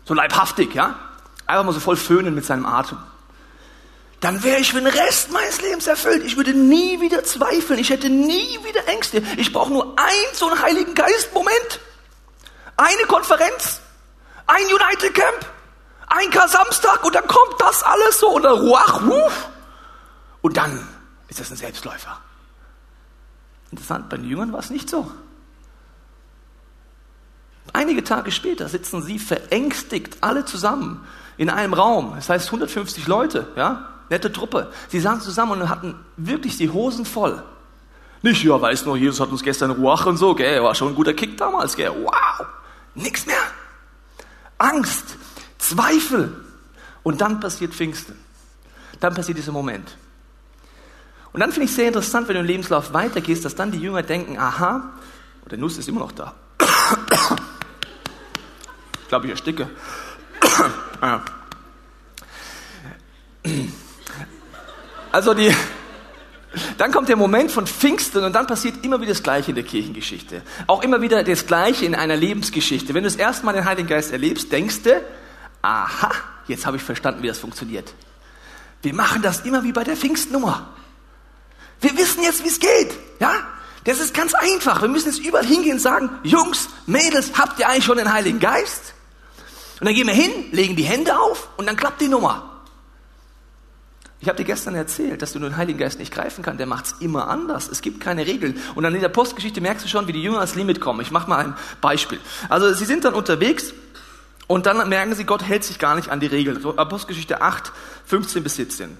so 0.06 0.14
leibhaftig, 0.14 0.74
ja, 0.74 0.98
einfach 1.50 1.64
mal 1.64 1.72
so 1.72 1.80
voll 1.80 1.96
föhnen 1.96 2.34
mit 2.34 2.44
seinem 2.44 2.66
Atem. 2.66 2.98
Dann 4.20 4.42
wäre 4.42 4.60
ich 4.60 4.72
für 4.72 4.80
den 4.80 4.86
Rest 4.86 5.30
meines 5.32 5.62
Lebens 5.62 5.86
erfüllt. 5.86 6.22
Ich 6.24 6.36
würde 6.36 6.52
nie 6.52 7.00
wieder 7.00 7.24
zweifeln. 7.24 7.78
Ich 7.78 7.88
hätte 7.88 8.10
nie 8.10 8.58
wieder 8.64 8.86
Ängste. 8.86 9.22
Ich 9.38 9.52
brauche 9.52 9.72
nur 9.72 9.98
einen 9.98 10.34
so 10.34 10.46
einen 10.46 10.60
Heiligen 10.60 10.94
Geist-Moment. 10.94 11.80
Eine 12.76 13.06
Konferenz. 13.06 13.80
Ein 14.46 14.64
United 14.64 15.14
Camp. 15.14 15.46
Ein 16.06 16.30
Kar-Samstag 16.30 17.04
und 17.04 17.14
dann 17.14 17.26
kommt 17.26 17.60
das 17.60 17.82
alles 17.82 18.18
so 18.20 18.28
und 18.30 18.42
dann 18.42 18.58
ruach, 18.58 19.00
ruf. 19.02 19.48
Und 20.42 20.56
dann 20.56 20.86
ist 21.28 21.40
das 21.40 21.50
ein 21.50 21.56
Selbstläufer. 21.56 22.20
Interessant, 23.70 24.08
bei 24.08 24.16
den 24.16 24.28
Jüngern 24.28 24.52
war 24.52 24.58
es 24.58 24.70
nicht 24.70 24.90
so. 24.90 25.10
Einige 27.72 28.02
Tage 28.04 28.32
später 28.32 28.68
sitzen 28.68 29.02
sie 29.02 29.18
verängstigt 29.18 30.18
alle 30.20 30.44
zusammen 30.44 31.04
in 31.36 31.50
einem 31.50 31.74
Raum. 31.74 32.12
Das 32.16 32.28
heißt 32.28 32.46
150 32.46 33.06
Leute, 33.06 33.46
ja, 33.56 33.88
nette 34.08 34.32
Truppe. 34.32 34.72
Sie 34.88 35.00
saßen 35.00 35.22
zusammen 35.22 35.52
und 35.52 35.68
hatten 35.68 35.94
wirklich 36.16 36.56
die 36.56 36.70
Hosen 36.70 37.04
voll. 37.04 37.42
Nicht, 38.22 38.44
ja, 38.44 38.60
weiß 38.60 38.84
noch, 38.84 38.96
Jesus 38.96 39.20
hat 39.20 39.30
uns 39.30 39.42
gestern 39.42 39.70
Ruach 39.70 40.04
und 40.06 40.18
so, 40.18 40.34
gell, 40.34 40.62
war 40.62 40.74
schon 40.74 40.88
ein 40.88 40.94
guter 40.94 41.14
Kick 41.14 41.38
damals, 41.38 41.74
gell, 41.74 41.90
wow, 42.02 42.46
nix 42.94 43.24
mehr. 43.24 43.36
Angst, 44.58 45.16
Zweifel. 45.58 46.36
Und 47.02 47.20
dann 47.22 47.40
passiert 47.40 47.72
Pfingsten. 47.72 48.14
Dann 48.98 49.14
passiert 49.14 49.38
dieser 49.38 49.52
Moment. 49.52 49.96
Und 51.32 51.40
dann 51.40 51.52
finde 51.52 51.66
ich 51.66 51.74
sehr 51.74 51.88
interessant, 51.88 52.28
wenn 52.28 52.34
du 52.34 52.40
im 52.40 52.46
Lebenslauf 52.46 52.92
weitergehst, 52.92 53.44
dass 53.44 53.54
dann 53.54 53.70
die 53.70 53.78
Jünger 53.78 54.02
denken, 54.02 54.38
aha, 54.38 54.92
der 55.50 55.58
Nuss 55.58 55.78
ist 55.78 55.88
immer 55.88 56.00
noch 56.00 56.12
da. 56.12 56.34
Glaube, 59.10 59.26
ich 59.26 59.32
ersticke. 59.32 59.68
Ja. 61.02 61.22
Also 65.10 65.32
die, 65.32 65.50
dann 66.76 66.92
kommt 66.92 67.08
der 67.08 67.16
Moment 67.16 67.50
von 67.50 67.66
Pfingsten 67.66 68.22
und 68.22 68.34
dann 68.34 68.46
passiert 68.46 68.84
immer 68.84 69.00
wieder 69.00 69.12
das 69.12 69.22
Gleiche 69.22 69.50
in 69.50 69.54
der 69.54 69.64
Kirchengeschichte. 69.64 70.42
Auch 70.66 70.82
immer 70.82 71.00
wieder 71.00 71.24
das 71.24 71.46
Gleiche 71.46 71.86
in 71.86 71.94
einer 71.94 72.16
Lebensgeschichte. 72.16 72.92
Wenn 72.92 73.02
du 73.02 73.08
das 73.08 73.16
erste 73.16 73.46
Mal 73.46 73.54
den 73.54 73.64
Heiligen 73.64 73.88
Geist 73.88 74.12
erlebst, 74.12 74.52
denkst 74.52 74.82
du, 74.82 75.02
aha, 75.62 76.12
jetzt 76.46 76.66
habe 76.66 76.76
ich 76.76 76.82
verstanden, 76.82 77.22
wie 77.22 77.28
das 77.28 77.38
funktioniert. 77.38 77.94
Wir 78.82 78.94
machen 78.94 79.22
das 79.22 79.40
immer 79.40 79.64
wie 79.64 79.72
bei 79.72 79.82
der 79.82 79.96
Pfingstnummer. 79.96 80.68
Wir 81.80 81.96
wissen 81.96 82.22
jetzt, 82.22 82.44
wie 82.44 82.48
es 82.48 82.60
geht. 82.60 82.90
Ja? 83.18 83.32
Das 83.84 83.98
ist 83.98 84.12
ganz 84.12 84.34
einfach. 84.34 84.82
Wir 84.82 84.88
müssen 84.88 85.08
jetzt 85.08 85.24
überall 85.24 85.46
hingehen 85.46 85.72
und 85.72 85.80
sagen, 85.80 86.10
Jungs, 86.22 86.68
Mädels, 86.86 87.32
habt 87.38 87.58
ihr 87.58 87.68
eigentlich 87.68 87.86
schon 87.86 87.96
den 87.96 88.12
Heiligen 88.12 88.38
Geist? 88.38 88.94
Und 89.80 89.86
dann 89.86 89.94
gehen 89.94 90.06
wir 90.06 90.14
hin, 90.14 90.30
legen 90.52 90.76
die 90.76 90.84
Hände 90.84 91.18
auf 91.18 91.48
und 91.56 91.66
dann 91.66 91.76
klappt 91.76 92.00
die 92.00 92.08
Nummer. 92.08 92.50
Ich 94.20 94.28
habe 94.28 94.36
dir 94.36 94.44
gestern 94.44 94.74
erzählt, 94.74 95.22
dass 95.22 95.32
du 95.32 95.38
den 95.38 95.56
Heiligen 95.56 95.78
Geist 95.78 95.98
nicht 95.98 96.12
greifen 96.12 96.44
kannst. 96.44 96.60
Der 96.60 96.66
macht 96.66 96.86
es 96.86 96.92
immer 97.00 97.28
anders. 97.28 97.68
Es 97.68 97.80
gibt 97.80 98.00
keine 98.00 98.26
Regeln. 98.26 98.60
Und 98.74 98.82
dann 98.82 98.94
in 98.94 99.00
der 99.00 99.08
Postgeschichte 99.08 99.62
merkst 99.62 99.82
du 99.84 99.88
schon, 99.88 100.06
wie 100.06 100.12
die 100.12 100.22
Jünger 100.22 100.40
ans 100.40 100.54
Limit 100.54 100.78
kommen. 100.78 101.00
Ich 101.00 101.10
mache 101.10 101.28
mal 101.28 101.38
ein 101.38 101.54
Beispiel. 101.80 102.20
Also 102.50 102.72
sie 102.74 102.84
sind 102.84 103.04
dann 103.04 103.14
unterwegs 103.14 103.72
und 104.46 104.66
dann 104.66 104.86
merken 104.90 105.14
sie, 105.14 105.24
Gott 105.24 105.42
hält 105.42 105.64
sich 105.64 105.78
gar 105.78 105.94
nicht 105.94 106.10
an 106.10 106.20
die 106.20 106.26
Regeln. 106.26 106.62
Apostelgeschichte 106.76 107.40
8, 107.40 107.72
15 108.04 108.42
bis 108.42 108.56
17. 108.56 108.98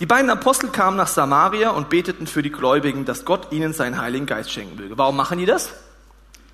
Die 0.00 0.06
beiden 0.06 0.30
Apostel 0.30 0.70
kamen 0.70 0.96
nach 0.96 1.08
Samaria 1.08 1.70
und 1.70 1.90
beteten 1.90 2.26
für 2.26 2.42
die 2.42 2.50
Gläubigen, 2.50 3.04
dass 3.04 3.26
Gott 3.26 3.52
ihnen 3.52 3.74
seinen 3.74 4.00
Heiligen 4.00 4.24
Geist 4.24 4.50
schenken 4.50 4.76
möge. 4.76 4.96
Warum 4.96 5.16
machen 5.16 5.38
die 5.38 5.46
das? 5.46 5.70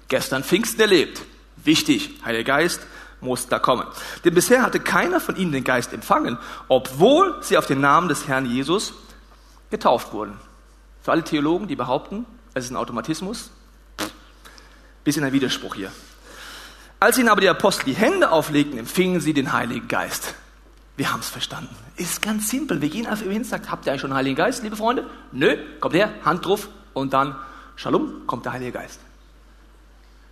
Gestern 0.09 0.43
Pfingsten 0.43 0.81
erlebt. 0.81 1.23
Wichtig, 1.63 2.19
Heiliger 2.25 2.45
Geist, 2.45 2.81
muss 3.21 3.49
da 3.49 3.59
kommen. 3.59 3.87
Denn 4.25 4.35
bisher 4.35 4.63
hatte 4.63 4.81
keiner 4.81 5.21
von 5.21 5.37
ihnen 5.37 5.53
den 5.53 5.65
Geist 5.65 5.93
empfangen, 5.93 6.39
obwohl 6.69 7.37
sie 7.43 7.59
auf 7.59 7.67
den 7.67 7.81
Namen 7.81 8.09
des 8.09 8.29
Herrn 8.29 8.47
Jesus 8.47 8.95
getauft 9.71 10.13
wurden. 10.13 10.39
Für 11.03 11.13
alle 11.13 11.23
Theologen, 11.23 11.69
die 11.69 11.77
behaupten, 11.77 12.27
es 12.55 12.65
ist 12.65 12.71
ein 12.71 12.77
Automatismus, 12.77 13.51
bisschen 15.05 15.25
ein 15.25 15.33
Widerspruch 15.33 15.75
hier. 15.75 15.93
Als 16.99 17.17
ihnen 17.17 17.29
aber 17.29 17.41
die 17.41 17.49
Apostel 17.49 17.87
die 17.87 17.95
Hände 17.95 18.31
auflegten, 18.31 18.79
empfingen 18.79 19.21
sie 19.21 19.33
den 19.33 19.53
Heiligen 19.53 19.89
Geist. 19.89 20.35
Wir 20.97 21.11
haben 21.11 21.21
es 21.21 21.31
verstanden. 21.31 21.75
Ist 21.97 22.21
ganz 22.21 22.51
simpel. 22.51 22.83
Wir 22.83 22.91
gehen 22.91 23.07
einfach 23.07 23.25
hin 23.25 23.39
und 23.39 23.47
sagen, 23.47 23.71
habt 23.71 23.87
ihr 23.87 23.99
schon 23.99 24.11
den 24.11 24.17
Heiligen 24.17 24.37
Geist, 24.37 24.63
liebe 24.63 24.77
Freunde? 24.77 25.09
Nö, 25.33 25.57
kommt 25.81 25.95
her, 25.95 26.13
Hand 26.25 26.45
drauf 26.45 26.69
und 26.93 27.15
dann, 27.15 27.37
Shalom, 27.77 28.27
kommt 28.27 28.45
der 28.45 28.53
Heilige 28.53 28.73
Geist. 28.73 29.01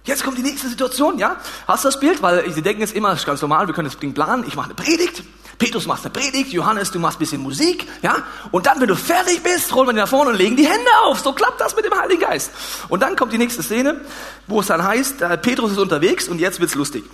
Jetzt 0.09 0.25
kommt 0.25 0.39
die 0.39 0.43
nächste 0.43 0.69
Situation, 0.69 1.19
ja? 1.19 1.37
Hast 1.67 1.85
du 1.85 1.89
das 1.89 2.01
Bild? 2.01 2.23
Weil 2.23 2.51
sie 2.51 2.63
denken 2.63 2.81
jetzt 2.81 2.97
immer, 2.97 3.11
das 3.11 3.19
ist 3.19 3.27
ganz 3.27 3.43
normal, 3.43 3.67
wir 3.67 3.75
können 3.75 3.89
das 3.89 3.99
Ding 3.99 4.15
planen. 4.15 4.43
Ich 4.49 4.57
mache 4.57 4.65
eine 4.65 4.75
Predigt, 4.75 5.23
Petrus 5.59 5.85
macht 5.85 6.03
eine 6.03 6.11
Predigt, 6.11 6.51
Johannes, 6.51 6.91
du 6.91 6.99
machst 6.99 7.19
ein 7.19 7.21
bisschen 7.21 7.43
Musik, 7.43 7.87
ja? 8.01 8.17
Und 8.51 8.65
dann, 8.65 8.81
wenn 8.81 8.89
du 8.89 8.97
fertig 8.97 9.43
bist, 9.43 9.71
holen 9.75 9.87
wir 9.87 9.93
nach 9.93 10.09
vorne 10.09 10.31
und 10.31 10.39
legen 10.39 10.57
die 10.57 10.67
Hände 10.67 10.91
auf. 11.05 11.21
So 11.21 11.35
klappt 11.35 11.61
das 11.61 11.77
mit 11.77 11.85
dem 11.85 11.93
Heiligen 11.93 12.23
Geist. 12.23 12.53
Und 12.89 13.03
dann 13.03 13.17
kommt 13.17 13.35
die 13.35 13.39
nächste 13.39 13.63
Szene, 13.63 14.01
wo 14.47 14.61
es 14.61 14.69
dann 14.69 14.83
heißt, 14.83 15.21
äh, 15.21 15.37
Petrus 15.37 15.73
ist 15.73 15.79
unterwegs 15.79 16.27
und 16.27 16.41
jetzt 16.41 16.59
wird's 16.59 16.75
lustig. 16.75 17.05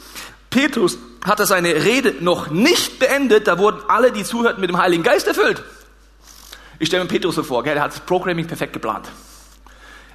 Petrus 0.49 0.97
hatte 1.25 1.47
seine 1.47 1.75
Rede 1.75 2.15
noch 2.21 2.51
nicht 2.51 3.01
beendet, 3.01 3.49
da 3.49 3.59
wurden 3.59 3.81
alle, 3.89 4.13
die 4.13 4.23
zuhörten, 4.23 4.61
mit 4.61 4.71
dem 4.71 4.79
Heiligen 4.79 5.03
Geist 5.03 5.27
erfüllt. 5.27 5.65
Ich 6.79 6.87
stelle 6.87 7.03
mir 7.03 7.09
Petrus 7.09 7.35
so 7.35 7.43
vor, 7.43 7.65
gell? 7.65 7.75
der 7.75 7.83
hat 7.83 7.91
das 7.91 7.99
Programming 7.99 8.47
perfekt 8.47 8.73
geplant. 8.73 9.09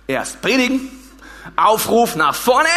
Erst 0.08 0.42
predigen, 0.42 0.90
Aufruf 1.56 2.16
nach 2.16 2.36
vorne, 2.36 2.70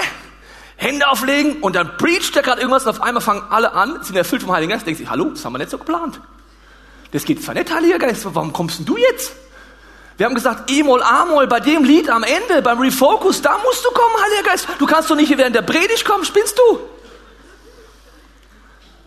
Hände 0.76 1.08
auflegen 1.08 1.62
und 1.62 1.76
dann 1.76 1.96
preacht 1.96 2.34
er 2.36 2.42
gerade 2.42 2.60
irgendwas 2.60 2.84
und 2.84 2.90
auf 2.90 3.02
einmal 3.02 3.22
fangen 3.22 3.44
alle 3.50 3.72
an, 3.72 4.02
sind 4.02 4.16
erfüllt 4.16 4.42
vom 4.42 4.52
Heiligen 4.52 4.72
Geist, 4.72 4.86
denken 4.86 4.98
sich, 4.98 5.08
hallo, 5.08 5.26
das 5.26 5.44
haben 5.44 5.52
wir 5.52 5.58
nicht 5.58 5.70
so 5.70 5.78
geplant. 5.78 6.20
Das 7.12 7.24
geht 7.24 7.42
zwar 7.42 7.54
nicht, 7.54 7.72
Heiliger 7.72 7.98
Geist, 7.98 8.24
warum 8.34 8.52
kommst 8.52 8.78
denn 8.78 8.86
du 8.86 8.96
jetzt? 8.96 9.32
Wir 10.16 10.26
haben 10.26 10.34
gesagt, 10.34 10.70
E-Moll, 10.70 11.02
A-Moll, 11.02 11.46
bei 11.46 11.60
dem 11.60 11.84
Lied 11.84 12.10
am 12.10 12.22
Ende, 12.22 12.62
beim 12.62 12.78
Refocus, 12.78 13.42
da 13.42 13.58
musst 13.64 13.84
du 13.84 13.90
kommen, 13.90 14.14
Heiliger 14.24 14.50
Geist. 14.50 14.68
Du 14.78 14.86
kannst 14.86 15.10
doch 15.10 15.16
nicht 15.16 15.28
hier 15.28 15.38
während 15.38 15.56
der 15.56 15.62
Predigt 15.62 16.04
kommen, 16.04 16.24
spinnst 16.24 16.58
du? 16.58 16.80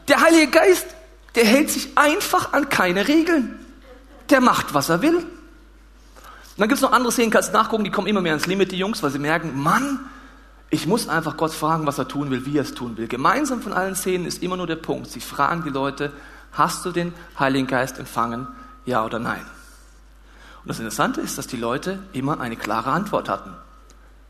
Der 0.07 0.22
Heilige 0.22 0.51
Geist, 0.51 0.88
der 1.36 1.45
hält 1.45 1.69
sich 1.69 1.98
einfach 1.98 2.53
an 2.53 2.69
keine 2.69 3.07
Regeln. 3.07 3.65
Der 4.29 4.41
macht, 4.41 4.74
was 4.74 4.89
er 4.89 5.01
will. 5.01 5.25
Und 6.55 6.62
dann 6.62 6.69
gibt 6.69 6.77
es 6.77 6.81
noch 6.81 6.93
andere 6.93 7.12
Szenen, 7.12 7.31
kannst 7.31 7.51
nachgucken, 7.51 7.83
die 7.83 7.91
kommen 7.91 8.07
immer 8.07 8.21
mehr 8.21 8.31
ans 8.31 8.45
Limit, 8.45 8.71
die 8.71 8.77
Jungs, 8.77 9.03
weil 9.03 9.12
sie 9.12 9.19
merken, 9.19 9.62
Mann, 9.62 10.00
ich 10.69 10.88
muss 10.88 11.09
einfach 11.09 11.35
Gott 11.35 11.53
fragen, 11.53 11.85
was 11.85 11.97
er 11.97 12.07
tun 12.07 12.31
will, 12.31 12.45
wie 12.45 12.57
er 12.57 12.63
es 12.63 12.74
tun 12.74 12.95
will. 12.95 13.07
Gemeinsam 13.07 13.62
von 13.62 13.74
allen 13.74 13.95
Szenen 13.95 14.25
ist 14.25 14.41
immer 14.41 14.55
nur 14.55 14.65
der 14.65 14.77
Punkt. 14.77 15.12
Sie 15.12 15.19
fragen 15.19 15.63
die 15.63 15.69
Leute, 15.69 16.13
hast 16.53 16.85
du 16.85 16.91
den 16.91 17.13
Heiligen 17.38 17.67
Geist 17.67 18.00
empfangen? 18.00 18.47
Ja 18.85 19.03
oder 19.03 19.19
nein? 19.19 19.45
Und 20.63 20.69
das 20.69 20.79
Interessante 20.79 21.19
ist, 21.19 21.38
dass 21.38 21.47
die 21.47 21.57
Leute 21.57 22.00
immer 22.13 22.39
eine 22.39 22.55
klare 22.55 22.91
Antwort 22.91 23.27
hatten. 23.27 23.53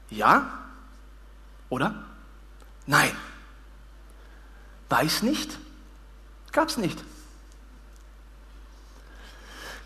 Ja 0.09 0.49
oder 1.69 1.93
nein. 2.87 3.11
Weiß 4.89 5.21
nicht, 5.21 5.57
gab 6.51 6.69
es 6.69 6.77
nicht. 6.77 7.03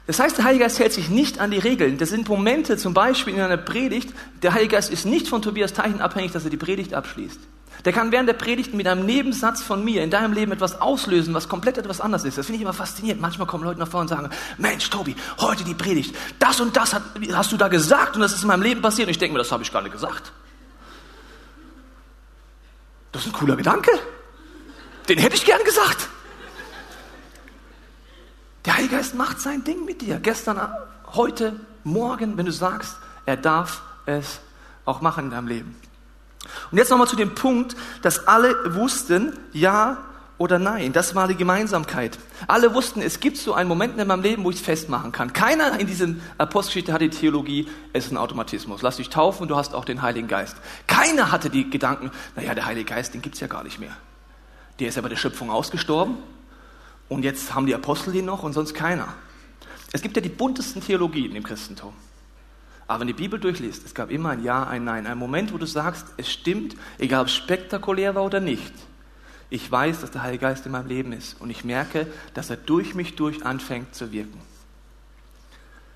Das 0.09 0.19
heißt, 0.19 0.39
der 0.39 0.45
Heilige 0.45 0.63
Geist 0.63 0.79
hält 0.79 0.91
sich 0.91 1.09
nicht 1.09 1.37
an 1.37 1.51
die 1.51 1.59
Regeln. 1.59 1.99
Das 1.99 2.09
sind 2.09 2.27
Momente, 2.27 2.77
zum 2.77 2.95
Beispiel 2.95 3.35
in 3.35 3.41
einer 3.41 3.57
Predigt, 3.57 4.11
der 4.41 4.55
Heilige 4.55 4.73
Geist 4.73 4.89
ist 4.89 5.05
nicht 5.05 5.27
von 5.27 5.43
Tobias 5.43 5.73
Teichen 5.73 6.01
abhängig, 6.01 6.31
dass 6.31 6.43
er 6.43 6.49
die 6.49 6.57
Predigt 6.57 6.95
abschließt. 6.95 7.39
Der 7.85 7.93
kann 7.93 8.11
während 8.11 8.27
der 8.27 8.33
Predigt 8.33 8.73
mit 8.73 8.87
einem 8.87 9.05
Nebensatz 9.05 9.61
von 9.61 9.85
mir 9.85 10.01
in 10.01 10.09
deinem 10.09 10.33
Leben 10.33 10.51
etwas 10.51 10.81
auslösen, 10.81 11.35
was 11.35 11.47
komplett 11.47 11.77
etwas 11.77 12.01
anderes 12.01 12.25
ist. 12.25 12.39
Das 12.39 12.47
finde 12.47 12.55
ich 12.55 12.63
immer 12.63 12.73
faszinierend. 12.73 13.21
Manchmal 13.21 13.45
kommen 13.45 13.63
Leute 13.63 13.79
nach 13.79 13.87
vorne 13.87 14.05
und 14.05 14.07
sagen, 14.07 14.31
Mensch, 14.57 14.89
Tobi, 14.89 15.15
heute 15.41 15.63
die 15.63 15.75
Predigt, 15.75 16.15
das 16.39 16.59
und 16.59 16.75
das 16.75 16.95
hat, 16.95 17.03
hast 17.31 17.51
du 17.51 17.57
da 17.57 17.67
gesagt 17.67 18.15
und 18.15 18.23
das 18.23 18.33
ist 18.33 18.41
in 18.41 18.47
meinem 18.47 18.63
Leben 18.63 18.81
passiert. 18.81 19.09
Und 19.09 19.11
ich 19.11 19.19
denke 19.19 19.33
mir, 19.33 19.37
das 19.43 19.51
habe 19.51 19.61
ich 19.61 19.71
gar 19.71 19.83
nicht 19.83 19.91
gesagt. 19.91 20.31
Das 23.11 23.21
ist 23.21 23.27
ein 23.27 23.33
cooler 23.33 23.55
Gedanke. 23.55 23.91
Den 25.07 25.19
hätte 25.19 25.35
ich 25.35 25.45
gern 25.45 25.63
gesagt. 25.63 26.09
Der 28.69 28.77
Heilige 28.77 28.97
Geist 28.97 29.15
macht 29.15 29.41
sein 29.41 29.63
Ding 29.63 29.83
mit 29.83 30.03
dir. 30.03 30.19
Gestern, 30.19 30.61
heute, 31.15 31.59
morgen, 31.83 32.37
wenn 32.37 32.45
du 32.45 32.51
sagst, 32.51 32.97
er 33.25 33.35
darf 33.35 33.81
es 34.05 34.41
auch 34.85 35.01
machen 35.01 35.25
in 35.25 35.31
deinem 35.31 35.47
Leben. 35.47 35.75
Und 36.69 36.77
jetzt 36.77 36.91
nochmal 36.91 37.07
zu 37.07 37.15
dem 37.15 37.33
Punkt, 37.33 37.75
dass 38.03 38.27
alle 38.27 38.75
wussten, 38.75 39.33
ja 39.53 39.97
oder 40.37 40.59
nein. 40.59 40.93
Das 40.93 41.15
war 41.15 41.27
die 41.27 41.33
Gemeinsamkeit. 41.33 42.19
Alle 42.47 42.75
wussten, 42.75 43.01
es 43.01 43.19
gibt 43.19 43.37
so 43.37 43.55
einen 43.55 43.67
Moment 43.67 43.97
in 43.97 44.07
meinem 44.07 44.21
Leben, 44.21 44.43
wo 44.43 44.51
ich 44.51 44.57
es 44.57 44.61
festmachen 44.61 45.11
kann. 45.11 45.33
Keiner 45.33 45.79
in 45.79 45.87
diesem 45.87 46.21
Apostelgeschichte 46.37 46.93
hatte 46.93 47.09
die 47.09 47.17
Theologie, 47.17 47.67
es 47.93 48.05
ist 48.05 48.11
ein 48.11 48.17
Automatismus. 48.17 48.83
Lass 48.83 48.97
dich 48.97 49.09
taufen 49.09 49.41
und 49.41 49.47
du 49.47 49.55
hast 49.55 49.73
auch 49.73 49.83
den 49.83 50.03
Heiligen 50.03 50.27
Geist. 50.27 50.57
Keiner 50.85 51.31
hatte 51.31 51.49
die 51.49 51.71
Gedanken, 51.71 52.11
naja, 52.35 52.53
der 52.53 52.67
Heilige 52.67 52.93
Geist, 52.93 53.15
den 53.15 53.23
gibt 53.23 53.33
es 53.33 53.41
ja 53.41 53.47
gar 53.47 53.63
nicht 53.63 53.79
mehr. 53.79 53.97
Der 54.79 54.89
ist 54.89 54.95
ja 54.95 55.01
bei 55.01 55.09
der 55.09 55.15
Schöpfung 55.15 55.49
ausgestorben. 55.49 56.19
Und 57.09 57.23
jetzt 57.23 57.53
haben 57.53 57.65
die 57.65 57.75
Apostel 57.75 58.15
ihn 58.15 58.25
noch 58.25 58.43
und 58.43 58.53
sonst 58.53 58.73
keiner. 58.73 59.13
Es 59.91 60.01
gibt 60.01 60.15
ja 60.15 60.21
die 60.21 60.29
buntesten 60.29 60.81
Theologien 60.81 61.35
im 61.35 61.43
Christentum. 61.43 61.93
Aber 62.87 63.01
wenn 63.01 63.07
die 63.07 63.13
Bibel 63.13 63.39
durchliest, 63.39 63.85
es 63.85 63.93
gab 63.93 64.09
immer 64.09 64.29
ein 64.29 64.43
Ja, 64.43 64.63
ein 64.63 64.83
Nein. 64.83 65.05
Ein 65.05 65.17
Moment, 65.17 65.53
wo 65.53 65.57
du 65.57 65.65
sagst, 65.65 66.07
es 66.17 66.31
stimmt, 66.31 66.75
egal 66.97 67.21
ob 67.21 67.27
es 67.27 67.35
spektakulär 67.35 68.15
war 68.15 68.23
oder 68.23 68.39
nicht. 68.39 68.73
Ich 69.51 69.69
weiß, 69.71 70.01
dass 70.01 70.11
der 70.11 70.21
Heilige 70.21 70.41
Geist 70.41 70.65
in 70.65 70.71
meinem 70.71 70.87
Leben 70.87 71.11
ist 71.11 71.39
und 71.41 71.49
ich 71.49 71.63
merke, 71.63 72.07
dass 72.35 72.51
er 72.51 72.57
durch 72.57 72.93
mich 72.93 73.15
durch 73.15 73.45
anfängt 73.45 73.95
zu 73.95 74.11
wirken. 74.11 74.39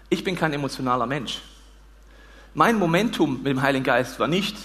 Ich 0.10 0.24
bin 0.24 0.36
kein 0.36 0.53
emotionaler 0.53 1.05
Mensch. 1.05 1.41
Mein 2.55 2.77
Momentum 2.77 3.38
mit 3.38 3.48
dem 3.48 3.62
Heiligen 3.62 3.84
Geist 3.84 4.20
war 4.20 4.27
nicht 4.27 4.55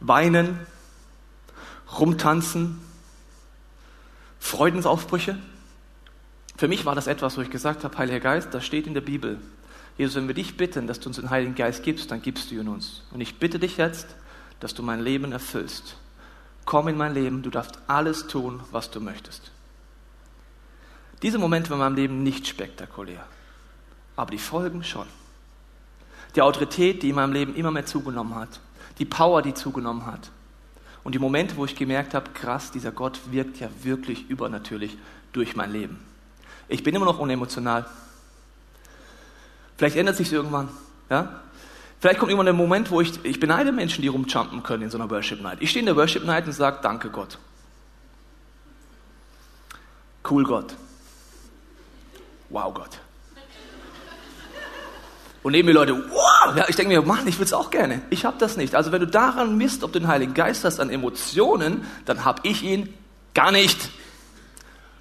weinen, 0.00 0.58
rumtanzen, 1.98 2.80
Freudensaufbrüche. 4.38 5.38
Für 6.60 6.68
mich 6.68 6.84
war 6.84 6.94
das 6.94 7.06
etwas, 7.06 7.38
wo 7.38 7.40
ich 7.40 7.48
gesagt 7.48 7.84
habe, 7.84 7.96
Heiliger 7.96 8.20
Geist, 8.20 8.52
das 8.52 8.66
steht 8.66 8.86
in 8.86 8.92
der 8.92 9.00
Bibel. 9.00 9.40
Jesus, 9.96 10.16
wenn 10.16 10.26
wir 10.26 10.34
dich 10.34 10.58
bitten, 10.58 10.86
dass 10.86 11.00
du 11.00 11.08
uns 11.08 11.16
den 11.16 11.30
Heiligen 11.30 11.54
Geist 11.54 11.82
gibst, 11.82 12.10
dann 12.10 12.20
gibst 12.20 12.50
du 12.50 12.56
ihn 12.56 12.68
uns. 12.68 13.02
Und 13.12 13.22
ich 13.22 13.38
bitte 13.38 13.58
dich 13.58 13.78
jetzt, 13.78 14.14
dass 14.60 14.74
du 14.74 14.82
mein 14.82 15.00
Leben 15.00 15.32
erfüllst. 15.32 15.96
Komm 16.66 16.88
in 16.88 16.98
mein 16.98 17.14
Leben, 17.14 17.40
du 17.40 17.48
darfst 17.48 17.78
alles 17.86 18.26
tun, 18.26 18.60
was 18.72 18.90
du 18.90 19.00
möchtest. 19.00 19.52
Diese 21.22 21.38
Momente 21.38 21.70
waren 21.70 21.78
in 21.78 21.84
meinem 21.84 21.96
Leben 21.96 22.22
nicht 22.22 22.46
spektakulär, 22.46 23.24
aber 24.14 24.30
die 24.30 24.36
Folgen 24.36 24.84
schon. 24.84 25.06
Die 26.36 26.42
Autorität, 26.42 27.02
die 27.02 27.08
in 27.08 27.14
meinem 27.14 27.32
Leben 27.32 27.54
immer 27.54 27.70
mehr 27.70 27.86
zugenommen 27.86 28.34
hat, 28.34 28.60
die 28.98 29.06
Power, 29.06 29.40
die 29.40 29.54
zugenommen 29.54 30.04
hat. 30.04 30.30
Und 31.04 31.14
die 31.14 31.20
Momente, 31.20 31.56
wo 31.56 31.64
ich 31.64 31.74
gemerkt 31.74 32.12
habe, 32.12 32.32
krass, 32.32 32.70
dieser 32.70 32.92
Gott 32.92 33.18
wirkt 33.30 33.60
ja 33.60 33.70
wirklich 33.82 34.28
übernatürlich 34.28 34.98
durch 35.32 35.56
mein 35.56 35.72
Leben. 35.72 36.09
Ich 36.70 36.82
bin 36.82 36.94
immer 36.94 37.04
noch 37.04 37.18
unemotional. 37.18 37.84
Vielleicht 39.76 39.96
ändert 39.96 40.16
sich 40.16 40.32
irgendwann. 40.32 40.68
Ja? 41.10 41.40
Vielleicht 42.00 42.18
kommt 42.18 42.30
irgendwann 42.30 42.46
der 42.46 42.54
Moment, 42.54 42.90
wo 42.90 43.00
ich, 43.00 43.24
ich 43.24 43.40
beneide 43.40 43.72
Menschen, 43.72 44.02
die 44.02 44.08
rumjumpen 44.08 44.62
können 44.62 44.84
in 44.84 44.90
so 44.90 44.96
einer 44.96 45.10
Worship 45.10 45.42
Night. 45.42 45.58
Ich 45.60 45.70
stehe 45.70 45.80
in 45.80 45.86
der 45.86 45.96
Worship 45.96 46.24
Night 46.24 46.46
und 46.46 46.52
sage, 46.52 46.78
danke 46.82 47.10
Gott. 47.10 47.38
Cool 50.28 50.44
Gott. 50.44 50.74
Wow 52.48 52.72
Gott. 52.72 52.98
Und 55.42 55.52
neben 55.52 55.66
mir 55.66 55.72
Leute, 55.72 55.94
wow! 55.94 56.56
Ja, 56.56 56.66
ich 56.68 56.76
denke 56.76 56.92
mir, 56.92 57.02
Mann, 57.02 57.26
ich 57.26 57.38
will 57.38 57.46
es 57.46 57.52
auch 57.52 57.70
gerne. 57.70 58.02
Ich 58.10 58.24
habe 58.24 58.36
das 58.38 58.56
nicht. 58.56 58.74
Also 58.74 58.92
wenn 58.92 59.00
du 59.00 59.06
daran 59.06 59.56
misst, 59.56 59.82
ob 59.82 59.92
du 59.92 59.98
den 59.98 60.08
Heiligen 60.08 60.34
Geist 60.34 60.64
hast 60.64 60.80
an 60.80 60.90
Emotionen, 60.90 61.86
dann 62.04 62.24
habe 62.24 62.40
ich 62.44 62.62
ihn 62.62 62.92
gar 63.34 63.50
nicht. 63.50 63.90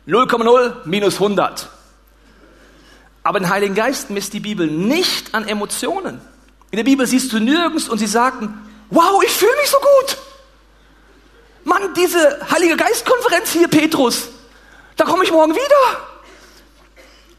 0,0 0.09 0.85
minus 0.85 1.15
100. 1.15 1.69
Aber 3.23 3.39
den 3.39 3.49
Heiligen 3.49 3.75
Geist 3.75 4.09
misst 4.09 4.33
die 4.33 4.39
Bibel 4.39 4.67
nicht 4.67 5.35
an 5.35 5.47
Emotionen. 5.47 6.19
In 6.71 6.77
der 6.77 6.83
Bibel 6.83 7.05
siehst 7.05 7.31
du 7.31 7.39
nirgends 7.39 7.87
und 7.87 7.99
sie 7.99 8.07
sagten, 8.07 8.53
wow, 8.89 9.21
ich 9.23 9.31
fühle 9.31 9.55
mich 9.61 9.69
so 9.69 9.77
gut. 9.77 10.17
Mann, 11.63 11.93
diese 11.95 12.39
Heilige 12.49 12.75
Geistkonferenz 12.75 13.51
hier, 13.51 13.67
Petrus, 13.67 14.29
da 14.95 15.05
komme 15.05 15.23
ich 15.23 15.31
morgen 15.31 15.53
wieder. 15.53 16.01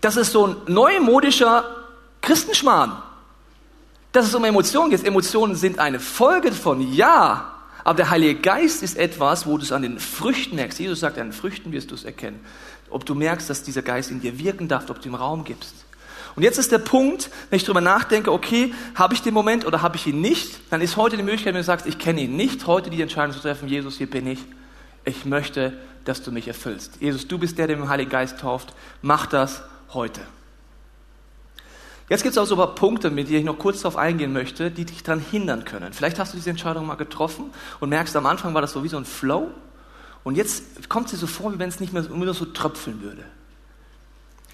Das 0.00 0.16
ist 0.16 0.32
so 0.32 0.46
ein 0.46 0.56
neumodischer 0.66 1.64
Christenschmarrn. 2.20 3.02
Dass 4.12 4.26
es 4.26 4.34
um 4.34 4.44
Emotionen 4.44 4.90
geht. 4.90 5.04
Emotionen 5.04 5.54
sind 5.54 5.78
eine 5.78 6.00
Folge 6.00 6.52
von 6.52 6.80
Ja. 6.92 7.59
Aber 7.84 7.96
der 7.96 8.10
Heilige 8.10 8.40
Geist 8.40 8.82
ist 8.82 8.96
etwas, 8.96 9.46
wo 9.46 9.56
du 9.56 9.64
es 9.64 9.72
an 9.72 9.82
den 9.82 9.98
Früchten 9.98 10.56
merkst. 10.56 10.78
Jesus 10.78 11.00
sagt, 11.00 11.18
an 11.18 11.28
den 11.28 11.32
Früchten 11.32 11.72
wirst 11.72 11.90
du 11.90 11.94
es 11.94 12.04
erkennen. 12.04 12.40
Ob 12.90 13.06
du 13.06 13.14
merkst, 13.14 13.48
dass 13.48 13.62
dieser 13.62 13.82
Geist 13.82 14.10
in 14.10 14.20
dir 14.20 14.38
wirken 14.38 14.68
darf, 14.68 14.90
ob 14.90 15.00
du 15.00 15.08
ihm 15.08 15.14
Raum 15.14 15.44
gibst. 15.44 15.74
Und 16.36 16.42
jetzt 16.42 16.58
ist 16.58 16.70
der 16.72 16.78
Punkt, 16.78 17.30
wenn 17.48 17.56
ich 17.56 17.64
darüber 17.64 17.80
nachdenke, 17.80 18.32
okay, 18.32 18.72
habe 18.94 19.14
ich 19.14 19.22
den 19.22 19.34
Moment 19.34 19.66
oder 19.66 19.82
habe 19.82 19.96
ich 19.96 20.06
ihn 20.06 20.20
nicht, 20.20 20.60
dann 20.70 20.80
ist 20.80 20.96
heute 20.96 21.16
die 21.16 21.22
Möglichkeit, 21.22 21.54
wenn 21.54 21.60
du 21.60 21.64
sagst, 21.64 21.86
ich 21.86 21.98
kenne 21.98 22.22
ihn 22.22 22.36
nicht, 22.36 22.66
heute 22.66 22.90
die 22.90 23.02
Entscheidung 23.02 23.34
zu 23.34 23.40
treffen, 23.40 23.68
Jesus, 23.68 23.98
hier 23.98 24.08
bin 24.08 24.26
ich. 24.26 24.38
Ich 25.04 25.24
möchte, 25.24 25.72
dass 26.04 26.22
du 26.22 26.30
mich 26.30 26.46
erfüllst. 26.46 27.00
Jesus, 27.00 27.26
du 27.26 27.38
bist 27.38 27.58
der, 27.58 27.66
der 27.66 27.76
den 27.76 27.88
Heiligen 27.88 28.10
Geist 28.10 28.38
tauft. 28.38 28.74
Mach 29.02 29.26
das 29.26 29.62
heute. 29.92 30.20
Jetzt 32.10 32.24
gibt 32.24 32.32
es 32.32 32.38
auch 32.38 32.44
so 32.44 32.56
ein 32.56 32.58
paar 32.58 32.74
Punkte, 32.74 33.08
mit 33.08 33.28
denen 33.28 33.38
ich 33.38 33.44
noch 33.44 33.56
kurz 33.56 33.82
darauf 33.82 33.96
eingehen 33.96 34.32
möchte, 34.32 34.72
die 34.72 34.84
dich 34.84 35.04
daran 35.04 35.20
hindern 35.20 35.64
können. 35.64 35.92
Vielleicht 35.92 36.18
hast 36.18 36.32
du 36.32 36.36
diese 36.36 36.50
Entscheidung 36.50 36.84
mal 36.84 36.96
getroffen 36.96 37.52
und 37.78 37.88
merkst, 37.88 38.16
am 38.16 38.26
Anfang 38.26 38.52
war 38.52 38.60
das 38.60 38.72
so 38.72 38.82
wie 38.82 38.88
so 38.88 38.96
ein 38.96 39.04
Flow 39.04 39.48
und 40.24 40.36
jetzt 40.36 40.88
kommt 40.88 41.12
dir 41.12 41.16
so 41.16 41.28
vor, 41.28 41.54
wie 41.54 41.60
wenn 41.60 41.68
es 41.68 41.78
nicht 41.78 41.92
mehr 41.92 42.02
nur 42.02 42.34
so 42.34 42.46
tröpfeln 42.46 43.00
würde. 43.00 43.24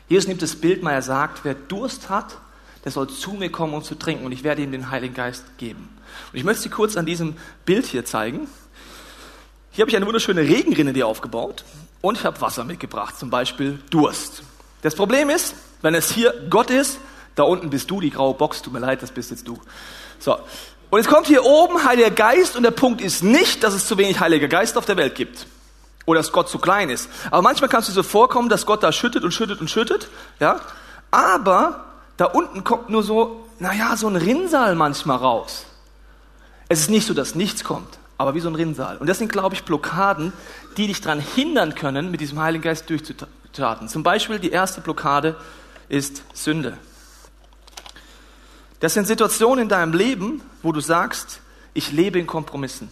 Jesus 0.06 0.28
nimmt 0.28 0.42
das 0.42 0.54
Bild 0.54 0.82
mal, 0.82 0.92
er 0.92 1.00
sagt, 1.00 1.44
wer 1.44 1.54
Durst 1.54 2.10
hat, 2.10 2.36
der 2.84 2.92
soll 2.92 3.08
zu 3.08 3.32
mir 3.32 3.50
kommen, 3.50 3.72
um 3.72 3.82
zu 3.82 3.94
trinken 3.94 4.26
und 4.26 4.32
ich 4.32 4.44
werde 4.44 4.60
ihm 4.60 4.70
den 4.70 4.90
Heiligen 4.90 5.14
Geist 5.14 5.44
geben. 5.56 5.88
Und 6.32 6.38
ich 6.38 6.44
möchte 6.44 6.62
Sie 6.62 6.68
kurz 6.68 6.98
an 6.98 7.06
diesem 7.06 7.36
Bild 7.64 7.86
hier 7.86 8.04
zeigen. 8.04 8.48
Hier 9.70 9.82
habe 9.82 9.90
ich 9.90 9.96
eine 9.96 10.06
wunderschöne 10.06 10.42
Regenrinne 10.42 10.92
dir 10.92 11.06
aufgebaut 11.06 11.64
und 12.02 12.18
ich 12.18 12.24
habe 12.24 12.38
Wasser 12.42 12.64
mitgebracht, 12.64 13.18
zum 13.18 13.30
Beispiel 13.30 13.78
Durst. 13.88 14.42
Das 14.82 14.94
Problem 14.94 15.30
ist, 15.30 15.54
wenn 15.80 15.94
es 15.94 16.10
hier 16.10 16.34
Gott 16.50 16.68
ist, 16.70 17.00
da 17.36 17.44
unten 17.44 17.70
bist 17.70 17.90
du, 17.90 18.00
die 18.00 18.10
graue 18.10 18.34
Box, 18.34 18.62
tut 18.62 18.72
mir 18.72 18.80
leid, 18.80 19.02
das 19.02 19.12
bist 19.12 19.30
jetzt 19.30 19.46
du. 19.46 19.58
So. 20.18 20.36
Und 20.90 21.00
es 21.00 21.06
kommt 21.06 21.26
hier 21.26 21.44
oben 21.44 21.84
Heiliger 21.84 22.10
Geist 22.10 22.56
und 22.56 22.62
der 22.62 22.70
Punkt 22.70 23.00
ist 23.00 23.22
nicht, 23.22 23.62
dass 23.62 23.74
es 23.74 23.86
zu 23.86 23.98
wenig 23.98 24.18
Heiliger 24.18 24.48
Geist 24.48 24.76
auf 24.76 24.84
der 24.84 24.96
Welt 24.96 25.14
gibt 25.14 25.46
oder 26.06 26.20
dass 26.20 26.32
Gott 26.32 26.48
zu 26.48 26.58
klein 26.58 26.88
ist. 26.88 27.08
Aber 27.30 27.42
manchmal 27.42 27.68
kann 27.68 27.80
es 27.80 27.86
dir 27.86 27.92
so 27.92 28.02
vorkommen, 28.02 28.48
dass 28.48 28.64
Gott 28.64 28.82
da 28.82 28.92
schüttet 28.92 29.24
und 29.24 29.32
schüttet 29.32 29.60
und 29.60 29.68
schüttet, 29.68 30.08
ja. 30.40 30.60
Aber 31.10 31.84
da 32.16 32.26
unten 32.26 32.64
kommt 32.64 32.88
nur 32.88 33.02
so, 33.02 33.44
naja, 33.58 33.96
so 33.96 34.08
ein 34.08 34.16
Rinnsal 34.16 34.74
manchmal 34.74 35.18
raus. 35.18 35.66
Es 36.68 36.80
ist 36.80 36.90
nicht 36.90 37.06
so, 37.06 37.14
dass 37.14 37.34
nichts 37.34 37.64
kommt, 37.64 37.98
aber 38.16 38.34
wie 38.34 38.40
so 38.40 38.48
ein 38.48 38.54
Rinnsal. 38.54 38.96
Und 38.96 39.08
das 39.08 39.18
sind, 39.18 39.30
glaube 39.30 39.54
ich, 39.54 39.64
Blockaden, 39.64 40.32
die 40.76 40.86
dich 40.86 41.00
daran 41.00 41.20
hindern 41.20 41.74
können, 41.74 42.10
mit 42.10 42.20
diesem 42.20 42.40
Heiligen 42.40 42.62
Geist 42.62 42.88
durchzutaten. 42.88 43.88
Zum 43.88 44.02
Beispiel 44.02 44.38
die 44.38 44.50
erste 44.50 44.80
Blockade 44.80 45.36
ist 45.88 46.22
Sünde. 46.32 46.78
Das 48.86 48.94
sind 48.94 49.08
Situationen 49.08 49.62
in 49.64 49.68
deinem 49.68 49.94
Leben, 49.94 50.42
wo 50.62 50.70
du 50.70 50.78
sagst, 50.78 51.40
ich 51.74 51.90
lebe 51.90 52.20
in 52.20 52.28
Kompromissen. 52.28 52.88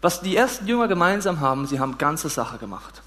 Was 0.00 0.20
die 0.20 0.36
ersten 0.36 0.68
Jünger 0.68 0.86
gemeinsam 0.86 1.40
haben, 1.40 1.66
sie 1.66 1.80
haben 1.80 1.98
ganze 1.98 2.28
Sache 2.28 2.58
gemacht. 2.58 3.02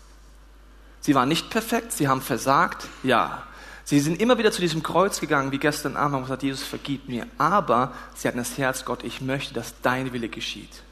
Sie 0.99 1.15
waren 1.15 1.29
nicht 1.29 1.49
perfekt, 1.49 1.93
sie 1.93 2.09
haben 2.09 2.19
versagt, 2.19 2.87
ja. 3.01 3.43
Sie 3.85 4.01
sind 4.01 4.19
immer 4.19 4.37
wieder 4.37 4.51
zu 4.51 4.59
diesem 4.59 4.83
Kreuz 4.83 5.21
gegangen, 5.21 5.53
wie 5.53 5.57
gestern 5.57 5.95
Abend, 5.95 6.17
und 6.17 6.23
gesagt, 6.23 6.43
Jesus, 6.43 6.63
vergib 6.63 7.07
mir. 7.07 7.27
Aber 7.37 7.93
sie 8.13 8.27
hatten 8.27 8.39
das 8.39 8.57
Herz, 8.57 8.83
Gott, 8.83 9.05
ich 9.05 9.21
möchte, 9.21 9.53
dass 9.53 9.73
dein 9.81 10.11
Wille 10.11 10.27
geschieht. 10.27 10.83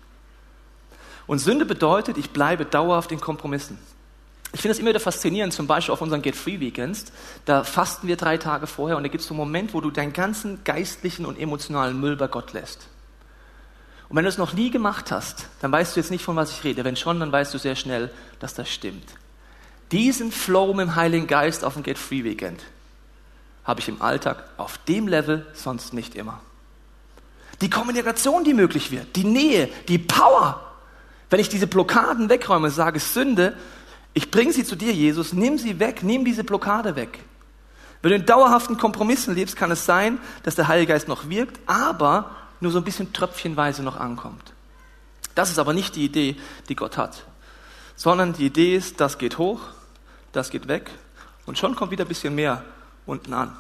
Und 1.28 1.40
Sünde 1.40 1.66
bedeutet, 1.66 2.18
ich 2.18 2.30
bleibe 2.30 2.64
dauerhaft 2.64 3.12
in 3.12 3.20
Kompromissen. 3.20 3.78
Ich 4.54 4.62
finde 4.62 4.74
es 4.74 4.80
immer 4.80 4.90
wieder 4.90 5.00
faszinierend, 5.00 5.52
zum 5.52 5.66
Beispiel 5.66 5.92
auf 5.92 6.02
unseren 6.02 6.22
Get 6.22 6.36
Free 6.36 6.60
Weekends, 6.60 7.06
da 7.46 7.64
fasten 7.64 8.08
wir 8.08 8.18
drei 8.18 8.38
Tage 8.38 8.68
vorher 8.68 8.98
und 8.98 9.04
da 9.04 9.10
gibt 9.10 9.22
es 9.22 9.28
so 9.28 9.34
einen 9.34 9.40
Moment, 9.40 9.74
wo 9.74 9.82
du 9.82 9.90
deinen 9.90 10.14
ganzen 10.14 10.64
geistlichen 10.64 11.26
und 11.26 11.40
emotionalen 11.40 12.00
Müll 12.00 12.16
bei 12.16 12.28
Gott 12.28 12.54
lässt. 12.54 12.88
Und 14.10 14.18
wenn 14.18 14.26
du 14.26 14.30
es 14.30 14.38
noch 14.38 14.54
nie 14.54 14.70
gemacht 14.70 15.12
hast, 15.12 15.48
dann 15.62 15.72
weißt 15.72 15.96
du 15.96 16.00
jetzt 16.00 16.12
nicht, 16.12 16.24
von 16.24 16.36
was 16.36 16.52
ich 16.52 16.64
rede. 16.64 16.84
Wenn 16.84 16.96
schon, 16.96 17.20
dann 17.20 17.32
weißt 17.32 17.52
du 17.52 17.58
sehr 17.58 17.76
schnell, 17.76 18.12
dass 18.40 18.54
das 18.54 18.70
stimmt. 18.70 19.06
Diesen 19.92 20.32
Flow 20.32 20.72
mit 20.76 20.86
dem 20.86 20.96
Heiligen 20.96 21.26
Geist 21.26 21.66
auf 21.66 21.74
dem 21.74 21.82
Get 21.82 21.98
Free 21.98 22.24
Weekend 22.24 22.62
habe 23.64 23.80
ich 23.80 23.88
im 23.88 24.04
Alltag 24.04 24.44
auf 24.58 24.78
dem 24.88 25.08
Level 25.08 25.48
sonst 25.54 25.94
nicht 25.94 26.14
immer. 26.14 26.42
Die 27.62 27.72
Kommunikation, 27.72 28.44
die 28.44 28.54
möglich 28.54 28.92
wird, 28.92 29.16
die 29.16 29.24
Nähe, 29.24 29.68
die 29.88 29.98
Power. 29.98 30.62
Wenn 31.32 31.40
ich 31.40 31.50
diese 31.50 31.66
Blockaden 31.66 32.30
wegräume, 32.30 32.70
sage 32.70 33.00
Sünde, 33.00 33.58
ich 34.14 34.30
bringe 34.30 34.54
sie 34.54 34.64
zu 34.64 34.76
dir, 34.76 34.94
Jesus, 34.94 35.34
nimm 35.34 35.58
sie 35.58 35.80
weg, 35.80 36.04
nimm 36.04 36.26
diese 36.26 36.44
Blockade 36.44 36.96
weg. 36.96 37.20
Wenn 38.02 38.12
du 38.12 38.16
in 38.18 38.26
dauerhaften 38.26 38.78
Kompromissen 38.78 39.34
lebst, 39.34 39.56
kann 39.56 39.72
es 39.72 39.86
sein, 39.86 40.20
dass 40.44 40.56
der 40.56 40.68
Heilige 40.68 40.94
Geist 40.94 41.08
noch 41.08 41.30
wirkt, 41.30 41.60
aber 41.68 42.32
nur 42.60 42.72
so 42.72 42.78
ein 42.78 42.84
bisschen 42.84 43.14
tröpfchenweise 43.14 43.82
noch 43.82 43.98
ankommt. 43.98 44.54
Das 45.36 45.50
ist 45.50 45.58
aber 45.58 45.74
nicht 45.74 45.96
die 45.96 46.06
Idee, 46.06 46.36
die 46.70 46.76
Gott 46.76 46.98
hat, 46.98 47.26
sondern 47.96 48.34
die 48.34 48.46
Idee 48.46 48.76
ist, 48.76 49.00
das 49.00 49.18
geht 49.18 49.38
hoch, 49.38 49.62
das 50.32 50.50
geht 50.50 50.68
weg 50.68 50.92
und 51.46 51.58
schon 51.58 51.76
kommt 51.76 51.92
wieder 51.92 52.06
ein 52.06 52.10
bisschen 52.10 52.36
mehr 52.36 52.64
unten 53.06 53.34
an. 53.34 53.56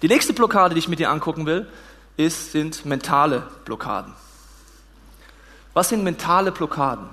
Die 0.00 0.08
nächste 0.08 0.32
Blockade, 0.32 0.74
die 0.74 0.78
ich 0.78 0.88
mit 0.88 0.98
dir 0.98 1.10
angucken 1.10 1.44
will, 1.46 1.66
ist, 2.16 2.52
sind 2.52 2.84
mentale 2.86 3.46
Blockaden. 3.64 4.14
Was 5.72 5.88
sind 5.88 6.04
mentale 6.04 6.52
Blockaden? 6.52 7.08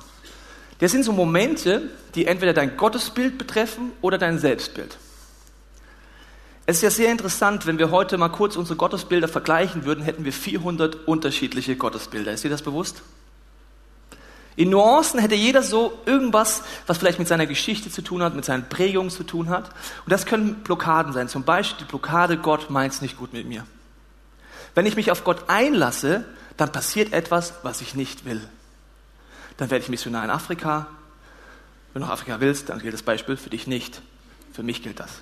Das 0.81 0.91
sind 0.91 1.03
so 1.03 1.11
Momente, 1.11 1.83
die 2.15 2.25
entweder 2.25 2.53
dein 2.53 2.75
Gottesbild 2.75 3.37
betreffen 3.37 3.91
oder 4.01 4.17
dein 4.17 4.39
Selbstbild. 4.39 4.97
Es 6.65 6.77
ist 6.77 6.81
ja 6.81 6.89
sehr 6.89 7.11
interessant, 7.11 7.67
wenn 7.67 7.77
wir 7.77 7.91
heute 7.91 8.17
mal 8.17 8.29
kurz 8.29 8.55
unsere 8.55 8.77
Gottesbilder 8.77 9.27
vergleichen 9.27 9.85
würden, 9.85 10.03
hätten 10.03 10.25
wir 10.25 10.33
400 10.33 11.07
unterschiedliche 11.07 11.75
Gottesbilder. 11.75 12.31
Ist 12.31 12.43
dir 12.43 12.49
das 12.49 12.63
bewusst? 12.63 13.03
In 14.55 14.71
Nuancen 14.71 15.19
hätte 15.19 15.35
jeder 15.35 15.61
so 15.61 15.99
irgendwas, 16.07 16.63
was 16.87 16.97
vielleicht 16.97 17.19
mit 17.19 17.27
seiner 17.27 17.45
Geschichte 17.45 17.91
zu 17.91 18.01
tun 18.01 18.23
hat, 18.23 18.35
mit 18.35 18.45
seinen 18.45 18.67
Prägungen 18.67 19.11
zu 19.11 19.23
tun 19.23 19.49
hat. 19.49 19.69
Und 20.05 20.11
das 20.11 20.25
können 20.25 20.55
Blockaden 20.63 21.13
sein. 21.13 21.29
Zum 21.29 21.43
Beispiel 21.43 21.85
die 21.85 21.89
Blockade, 21.89 22.37
Gott 22.37 22.71
meint 22.71 22.93
es 22.93 23.01
nicht 23.01 23.17
gut 23.17 23.33
mit 23.33 23.47
mir. 23.47 23.67
Wenn 24.73 24.87
ich 24.87 24.95
mich 24.95 25.11
auf 25.11 25.23
Gott 25.23 25.43
einlasse, 25.47 26.25
dann 26.57 26.71
passiert 26.71 27.13
etwas, 27.13 27.53
was 27.61 27.81
ich 27.81 27.93
nicht 27.93 28.25
will. 28.25 28.41
Dann 29.61 29.69
werde 29.69 29.83
ich 29.83 29.89
Missionar 29.89 30.23
in 30.23 30.31
Afrika. 30.31 30.87
Wenn 31.93 32.01
du 32.01 32.07
nach 32.07 32.13
Afrika 32.15 32.39
willst, 32.39 32.69
dann 32.69 32.79
gilt 32.79 32.95
das 32.95 33.03
Beispiel 33.03 33.37
für 33.37 33.51
dich 33.51 33.67
nicht. 33.67 34.01
Für 34.53 34.63
mich 34.63 34.81
gilt 34.81 34.99
das. 34.99 35.21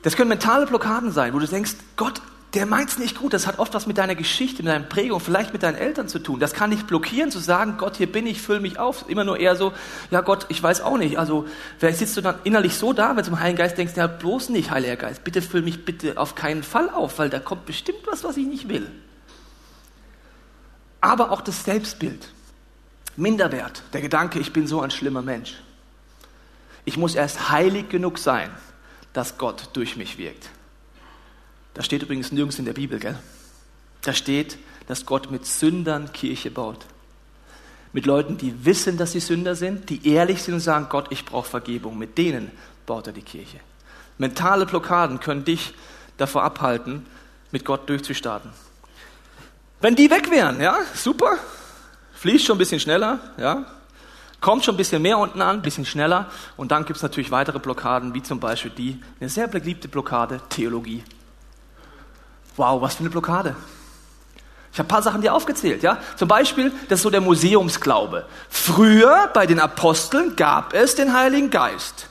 Das 0.00 0.16
können 0.16 0.30
mentale 0.30 0.64
Blockaden 0.64 1.12
sein, 1.12 1.34
wo 1.34 1.38
du 1.38 1.46
denkst, 1.46 1.72
Gott, 1.98 2.22
der 2.54 2.64
meint 2.64 2.88
es 2.88 2.98
nicht 2.98 3.18
gut. 3.18 3.34
Das 3.34 3.46
hat 3.46 3.58
oft 3.58 3.74
was 3.74 3.86
mit 3.86 3.98
deiner 3.98 4.14
Geschichte, 4.14 4.62
mit 4.62 4.72
deiner 4.72 4.86
Prägung, 4.86 5.20
vielleicht 5.20 5.52
mit 5.52 5.62
deinen 5.64 5.74
Eltern 5.74 6.08
zu 6.08 6.18
tun. 6.18 6.40
Das 6.40 6.54
kann 6.54 6.70
dich 6.70 6.86
blockieren, 6.86 7.30
zu 7.30 7.40
sagen, 7.40 7.74
Gott, 7.76 7.98
hier 7.98 8.10
bin 8.10 8.26
ich, 8.26 8.40
füll 8.40 8.58
mich 8.58 8.78
auf. 8.78 9.04
Immer 9.10 9.24
nur 9.24 9.38
eher 9.38 9.54
so, 9.54 9.74
ja 10.10 10.22
Gott, 10.22 10.46
ich 10.48 10.62
weiß 10.62 10.80
auch 10.80 10.96
nicht. 10.96 11.18
Also 11.18 11.46
vielleicht 11.76 11.98
sitzt 11.98 12.16
du 12.16 12.22
dann 12.22 12.36
innerlich 12.44 12.76
so 12.76 12.94
da, 12.94 13.10
wenn 13.10 13.16
du 13.18 13.24
zum 13.24 13.38
Heiligen 13.38 13.58
Geist 13.58 13.76
denkst, 13.76 13.92
ja 13.96 14.06
bloß 14.06 14.48
nicht, 14.48 14.70
Heiliger 14.70 14.96
Geist, 14.96 15.24
bitte 15.24 15.42
füll 15.42 15.60
mich 15.60 15.84
bitte 15.84 16.16
auf 16.16 16.36
keinen 16.36 16.62
Fall 16.62 16.88
auf, 16.88 17.18
weil 17.18 17.28
da 17.28 17.38
kommt 17.38 17.66
bestimmt 17.66 18.00
was, 18.06 18.24
was 18.24 18.38
ich 18.38 18.46
nicht 18.46 18.70
will. 18.70 18.90
Aber 21.02 21.32
auch 21.32 21.42
das 21.42 21.64
Selbstbild. 21.64 22.30
Minderwert. 23.16 23.82
Der 23.92 24.00
Gedanke, 24.00 24.38
ich 24.38 24.52
bin 24.52 24.66
so 24.66 24.80
ein 24.80 24.90
schlimmer 24.90 25.22
Mensch. 25.22 25.54
Ich 26.84 26.96
muss 26.96 27.14
erst 27.14 27.50
heilig 27.50 27.88
genug 27.88 28.18
sein, 28.18 28.50
dass 29.12 29.38
Gott 29.38 29.70
durch 29.74 29.96
mich 29.96 30.18
wirkt. 30.18 30.48
Das 31.74 31.86
steht 31.86 32.02
übrigens 32.02 32.32
nirgends 32.32 32.58
in 32.58 32.64
der 32.64 32.72
Bibel, 32.72 32.98
gell? 32.98 33.18
Da 34.02 34.12
steht, 34.12 34.58
dass 34.88 35.06
Gott 35.06 35.30
mit 35.30 35.46
Sündern 35.46 36.12
Kirche 36.12 36.50
baut. 36.50 36.86
Mit 37.92 38.06
Leuten, 38.06 38.38
die 38.38 38.64
wissen, 38.64 38.96
dass 38.96 39.12
sie 39.12 39.20
Sünder 39.20 39.54
sind, 39.54 39.90
die 39.90 40.08
ehrlich 40.08 40.42
sind 40.42 40.54
und 40.54 40.60
sagen, 40.60 40.86
Gott, 40.88 41.08
ich 41.10 41.24
brauche 41.24 41.48
Vergebung. 41.48 41.98
Mit 41.98 42.18
denen 42.18 42.50
baut 42.86 43.06
er 43.06 43.12
die 43.12 43.22
Kirche. 43.22 43.60
Mentale 44.18 44.66
Blockaden 44.66 45.20
können 45.20 45.44
dich 45.44 45.74
davor 46.16 46.42
abhalten, 46.42 47.06
mit 47.50 47.64
Gott 47.64 47.88
durchzustarten. 47.88 48.50
Wenn 49.80 49.94
die 49.94 50.10
weg 50.10 50.30
wären, 50.30 50.60
ja, 50.60 50.78
super, 50.94 51.38
fließt 52.22 52.46
schon 52.46 52.54
ein 52.54 52.58
bisschen 52.58 52.78
schneller, 52.78 53.18
ja, 53.36 53.64
kommt 54.40 54.64
schon 54.64 54.74
ein 54.74 54.76
bisschen 54.76 55.02
mehr 55.02 55.18
unten 55.18 55.42
an, 55.42 55.56
ein 55.56 55.62
bisschen 55.62 55.84
schneller. 55.84 56.30
Und 56.56 56.70
dann 56.70 56.84
gibt 56.84 56.96
es 56.96 57.02
natürlich 57.02 57.32
weitere 57.32 57.58
Blockaden, 57.58 58.14
wie 58.14 58.22
zum 58.22 58.38
Beispiel 58.38 58.70
die, 58.70 59.02
eine 59.18 59.28
sehr 59.28 59.48
beliebte 59.48 59.88
Blockade, 59.88 60.40
Theologie. 60.48 61.02
Wow, 62.56 62.80
was 62.80 62.94
für 62.94 63.00
eine 63.00 63.10
Blockade. 63.10 63.56
Ich 64.72 64.78
habe 64.78 64.86
ein 64.86 64.88
paar 64.88 65.02
Sachen 65.02 65.20
dir 65.20 65.34
aufgezählt, 65.34 65.82
ja. 65.82 65.98
Zum 66.14 66.28
Beispiel, 66.28 66.70
das 66.88 67.00
ist 67.00 67.02
so 67.02 67.10
der 67.10 67.20
Museumsglaube. 67.20 68.24
Früher 68.48 69.28
bei 69.34 69.46
den 69.46 69.58
Aposteln 69.58 70.36
gab 70.36 70.74
es 70.74 70.94
den 70.94 71.12
Heiligen 71.12 71.50
Geist. 71.50 72.06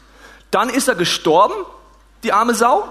Dann 0.52 0.70
ist 0.70 0.90
er 0.90 0.96
gestorben, 0.96 1.56
die 2.24 2.34
arme 2.34 2.54
Sau. 2.54 2.84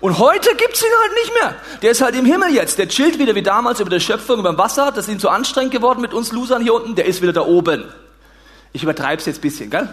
Und 0.00 0.18
heute 0.18 0.54
gibt's 0.54 0.82
ihn 0.82 0.88
halt 1.02 1.12
nicht 1.14 1.34
mehr. 1.34 1.54
Der 1.82 1.90
ist 1.90 2.00
halt 2.00 2.14
im 2.14 2.24
Himmel 2.24 2.54
jetzt. 2.54 2.78
Der 2.78 2.88
chillt 2.88 3.18
wieder 3.18 3.34
wie 3.34 3.42
damals 3.42 3.80
über 3.80 3.90
der 3.90 4.00
Schöpfung, 4.00 4.38
über 4.38 4.50
dem 4.50 4.58
Wasser. 4.58 4.92
Das 4.92 5.08
ist 5.08 5.12
ihm 5.12 5.18
zu 5.18 5.28
anstrengend 5.28 5.72
geworden 5.72 6.00
mit 6.00 6.14
uns 6.14 6.30
Losern 6.30 6.62
hier 6.62 6.74
unten. 6.74 6.94
Der 6.94 7.06
ist 7.06 7.20
wieder 7.20 7.32
da 7.32 7.40
oben. 7.42 7.84
Ich 8.72 8.82
übertreibe 8.82 9.18
es 9.18 9.26
jetzt 9.26 9.38
ein 9.38 9.42
bisschen, 9.42 9.70
gell? 9.70 9.88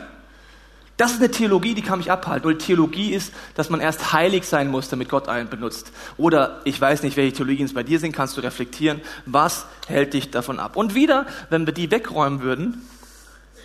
Das 0.98 1.12
ist 1.12 1.18
eine 1.18 1.30
Theologie, 1.30 1.74
die 1.74 1.82
kann 1.82 2.00
mich 2.00 2.12
abhalten. 2.12 2.50
Und 2.50 2.60
Theologie 2.60 3.14
ist, 3.14 3.34
dass 3.56 3.70
man 3.70 3.82
erst 3.82 4.14
heilig 4.14 4.46
sein 4.46 4.70
muss, 4.70 4.88
damit 4.88 5.10
Gott 5.10 5.28
einen 5.28 5.50
benutzt. 5.50 5.92
Oder 6.18 6.62
ich 6.64 6.80
weiß 6.80 7.04
nicht, 7.04 7.18
welche 7.18 7.38
Theologien 7.38 7.66
es 7.66 7.74
bei 7.74 7.84
dir 7.84 8.00
sind, 8.00 8.14
kannst 8.14 8.38
du 8.38 8.42
reflektieren. 8.42 9.02
Was 9.26 9.66
hält 9.88 10.14
dich 10.14 10.32
davon 10.32 10.60
ab? 10.60 10.78
Und 10.78 10.96
wieder, 10.96 11.26
wenn 11.50 11.66
wir 11.66 11.74
die 11.74 11.92
wegräumen 11.92 12.42
würden, 12.42 12.88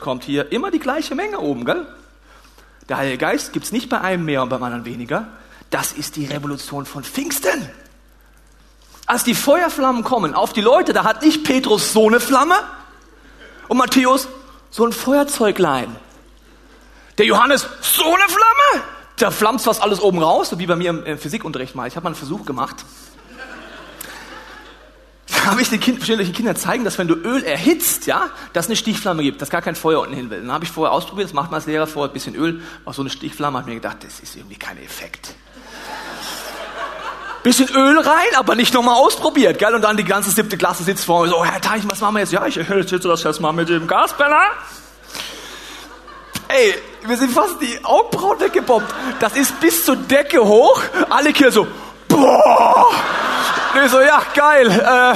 kommt 0.00 0.24
hier 0.24 0.50
immer 0.50 0.72
die 0.72 0.81
gleiche 0.81 1.14
Menge 1.14 1.38
oben, 1.38 1.64
gell? 1.64 1.87
Der 2.88 2.96
Heilige 2.96 3.18
Geist 3.18 3.53
gibt's 3.53 3.70
nicht 3.70 3.88
bei 3.88 4.00
einem 4.00 4.24
mehr 4.24 4.42
und 4.42 4.48
beim 4.48 4.62
anderen 4.62 4.85
weniger. 4.85 5.29
Das 5.70 5.92
ist 5.92 6.16
die 6.16 6.26
Revolution 6.26 6.85
von 6.85 7.04
Pfingsten. 7.04 7.68
Als 9.06 9.24
die 9.24 9.35
Feuerflammen 9.35 10.04
kommen 10.04 10.35
auf 10.35 10.52
die 10.52 10.61
Leute, 10.61 10.92
da 10.92 11.04
hat 11.04 11.22
nicht 11.22 11.44
Petrus 11.44 11.92
so 11.92 12.09
eine 12.09 12.20
Flamme 12.20 12.54
und 13.68 13.76
Matthäus 13.76 14.28
so 14.70 14.87
ein 14.87 14.92
Feuerzeuglein. 14.92 15.96
Der 17.18 17.26
Johannes, 17.26 17.66
so 17.80 18.04
eine 18.04 18.28
Flamme! 18.28 18.85
Da 19.16 19.30
flammt 19.30 19.61
fast 19.61 19.83
alles 19.83 20.00
oben 20.00 20.22
raus, 20.22 20.50
so 20.50 20.59
wie 20.59 20.66
bei 20.66 20.76
mir 20.76 21.04
im 21.04 21.18
Physikunterricht 21.18 21.74
mal. 21.74 21.87
Ich 21.87 21.96
habe 21.96 22.04
mal 22.04 22.11
einen 22.11 22.16
Versuch 22.16 22.44
gemacht. 22.44 22.85
Da 25.26 25.52
habe 25.52 25.62
ich 25.62 25.70
den 25.70 25.80
kind, 25.80 26.02
Kindern 26.02 26.56
zeigen, 26.56 26.85
dass 26.85 26.98
wenn 26.98 27.09
du 27.09 27.14
Öl 27.14 27.42
erhitzt, 27.44 28.06
ja, 28.06 28.28
dass 28.52 28.66
eine 28.66 28.76
Stichflamme 28.76 29.22
gibt, 29.22 29.40
dass 29.40 29.48
gar 29.48 29.62
kein 29.62 29.74
Feuer 29.74 30.00
unten 30.00 30.14
hin 30.14 30.28
will. 30.28 30.40
Dann 30.40 30.52
habe 30.52 30.64
ich 30.64 30.70
vorher 30.70 30.92
ausprobiert, 30.92 31.28
das 31.28 31.35
macht 31.35 31.50
man 31.50 31.56
als 31.56 31.66
Lehrer 31.66 31.87
vorher, 31.87 32.11
ein 32.11 32.12
bisschen 32.12 32.35
Öl, 32.35 32.62
auch 32.85 32.92
so 32.92 33.00
eine 33.00 33.11
Stichflamme, 33.11 33.56
habe 33.59 33.70
mir 33.70 33.76
gedacht, 33.76 33.98
das 34.02 34.20
ist 34.20 34.37
irgendwie 34.37 34.56
kein 34.56 34.76
Effekt. 34.78 35.35
Bisschen 37.42 37.68
Öl 37.74 37.98
rein, 37.98 38.37
aber 38.37 38.55
nicht 38.55 38.74
nochmal 38.74 38.96
ausprobiert, 38.96 39.59
gell? 39.59 39.74
Und 39.74 39.83
dann 39.83 39.96
die 39.96 40.05
ganze 40.05 40.31
siebte 40.31 40.59
Klasse 40.59 40.83
sitzt 40.83 41.07
vor 41.07 41.22
mir 41.22 41.29
so, 41.29 41.44
Herr 41.44 41.61
Teichen, 41.61 41.90
was 41.90 42.00
machen 42.00 42.16
wir 42.16 42.20
jetzt? 42.20 42.33
Ja, 42.33 42.46
ich 42.46 42.59
erhitze 42.59 42.98
das 42.98 43.22
jetzt 43.22 43.40
mal 43.40 43.53
mit 43.53 43.68
dem 43.68 43.87
Gasbrenner. 43.87 44.42
Ey, 46.48 46.74
wir 47.07 47.16
sind 47.16 47.33
fast 47.33 47.62
die 47.62 47.79
Augenbrauen 47.83 48.40
weggebombt. 48.40 48.92
Das 49.20 49.37
ist 49.37 49.59
bis 49.61 49.85
zur 49.85 49.96
Decke 49.96 50.44
hoch. 50.44 50.83
Alle 51.09 51.31
hier 51.31 51.50
so, 51.50 51.66
boah. 52.09 52.87
Und 53.74 53.85
ich 53.85 53.90
so, 53.90 54.00
ja, 54.00 54.20
geil. 54.35 54.68
Äh, 54.68 55.12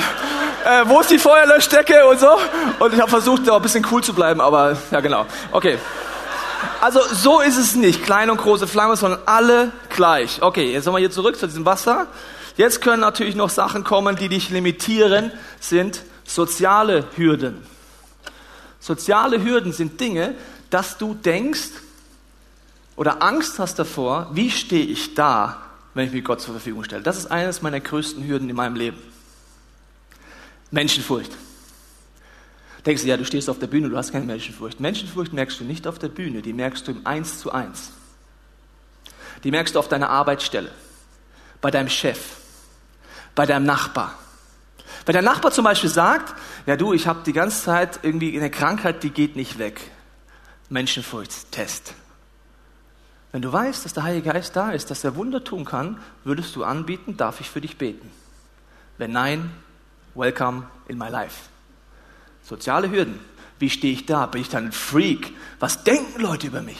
äh, 0.64 0.84
wo 0.86 1.00
ist 1.00 1.10
die 1.10 1.18
Feuerlöschdecke 1.18 2.06
und 2.06 2.20
so? 2.20 2.38
Und 2.78 2.94
ich 2.94 3.00
habe 3.00 3.10
versucht, 3.10 3.46
da 3.46 3.56
ein 3.56 3.62
bisschen 3.62 3.86
cool 3.90 4.02
zu 4.02 4.14
bleiben, 4.14 4.40
aber 4.40 4.76
ja, 4.90 5.00
genau. 5.00 5.26
Okay. 5.52 5.76
Also 6.80 7.00
so 7.12 7.40
ist 7.40 7.56
es 7.56 7.74
nicht, 7.74 8.02
kleine 8.04 8.32
und 8.32 8.38
große 8.38 8.66
Flamme, 8.66 8.96
sondern 8.96 9.20
alle 9.26 9.72
gleich. 9.88 10.42
Okay, 10.42 10.72
jetzt 10.72 10.84
nochmal 10.84 11.00
hier 11.00 11.10
zurück 11.10 11.36
zu 11.38 11.46
diesem 11.46 11.64
Wasser. 11.64 12.06
Jetzt 12.56 12.80
können 12.80 13.00
natürlich 13.00 13.34
noch 13.34 13.50
Sachen 13.50 13.84
kommen, 13.84 14.16
die 14.16 14.28
dich 14.28 14.50
limitieren, 14.50 15.32
sind 15.60 16.02
soziale 16.24 17.04
Hürden. 17.16 17.62
Soziale 18.80 19.42
Hürden 19.42 19.72
sind 19.72 20.00
Dinge, 20.00 20.34
dass 20.70 20.98
du 20.98 21.14
denkst 21.14 21.70
oder 22.96 23.22
Angst 23.22 23.58
hast 23.58 23.78
davor, 23.78 24.30
wie 24.32 24.50
stehe 24.50 24.84
ich 24.84 25.14
da, 25.14 25.62
wenn 25.94 26.06
ich 26.06 26.12
mich 26.12 26.24
Gott 26.24 26.40
zur 26.40 26.54
Verfügung 26.54 26.84
stelle. 26.84 27.02
Das 27.02 27.16
ist 27.16 27.30
eines 27.30 27.62
meiner 27.62 27.80
größten 27.80 28.26
Hürden 28.26 28.48
in 28.48 28.56
meinem 28.56 28.76
Leben. 28.76 28.98
Menschenfurcht. 30.70 31.30
Denkst 32.86 33.02
du, 33.02 33.08
ja, 33.08 33.16
du 33.16 33.24
stehst 33.24 33.48
auf 33.48 33.58
der 33.58 33.66
Bühne, 33.66 33.88
du 33.88 33.96
hast 33.96 34.12
keine 34.12 34.26
Menschenfurcht. 34.26 34.78
Menschenfurcht 34.78 35.32
merkst 35.32 35.58
du 35.58 35.64
nicht 35.64 35.86
auf 35.86 35.98
der 35.98 36.08
Bühne, 36.08 36.42
die 36.42 36.52
merkst 36.52 36.86
du 36.86 36.92
im 36.92 37.06
Eins 37.06 37.38
zu 37.38 37.50
Eins. 37.50 37.92
Die 39.42 39.50
merkst 39.50 39.74
du 39.74 39.78
auf 39.78 39.88
deiner 39.88 40.10
Arbeitsstelle, 40.10 40.70
bei 41.60 41.70
deinem 41.70 41.88
Chef, 41.88 42.36
bei 43.34 43.46
deinem 43.46 43.64
Nachbar. 43.64 44.18
Wenn 45.06 45.14
der 45.14 45.22
Nachbar 45.22 45.50
zum 45.52 45.64
Beispiel 45.64 45.90
sagt, 45.90 46.34
ja 46.66 46.76
du, 46.76 46.92
ich 46.92 47.06
habe 47.06 47.20
die 47.24 47.32
ganze 47.32 47.62
Zeit 47.62 48.00
irgendwie 48.02 48.36
eine 48.36 48.50
Krankheit, 48.50 49.02
die 49.02 49.10
geht 49.10 49.36
nicht 49.36 49.58
weg. 49.58 49.80
Menschenfurchtstest. 50.68 51.94
Wenn 53.32 53.42
du 53.42 53.52
weißt, 53.52 53.84
dass 53.84 53.92
der 53.92 54.04
Heilige 54.04 54.30
Geist 54.30 54.56
da 54.56 54.70
ist, 54.70 54.90
dass 54.90 55.04
er 55.04 55.16
Wunder 55.16 55.42
tun 55.42 55.64
kann, 55.64 56.00
würdest 56.22 56.54
du 56.54 56.64
anbieten, 56.64 57.16
darf 57.16 57.40
ich 57.40 57.50
für 57.50 57.60
dich 57.60 57.76
beten? 57.76 58.10
Wenn 58.96 59.12
nein, 59.12 59.50
welcome 60.14 60.68
in 60.86 60.96
my 60.96 61.08
life. 61.08 61.53
Soziale 62.44 62.90
Hürden. 62.90 63.18
Wie 63.58 63.70
stehe 63.70 63.92
ich 63.92 64.06
da? 64.06 64.26
Bin 64.26 64.40
ich 64.40 64.48
dann 64.48 64.66
ein 64.66 64.72
Freak? 64.72 65.32
Was 65.60 65.84
denken 65.84 66.20
Leute 66.20 66.46
über 66.46 66.62
mich? 66.62 66.78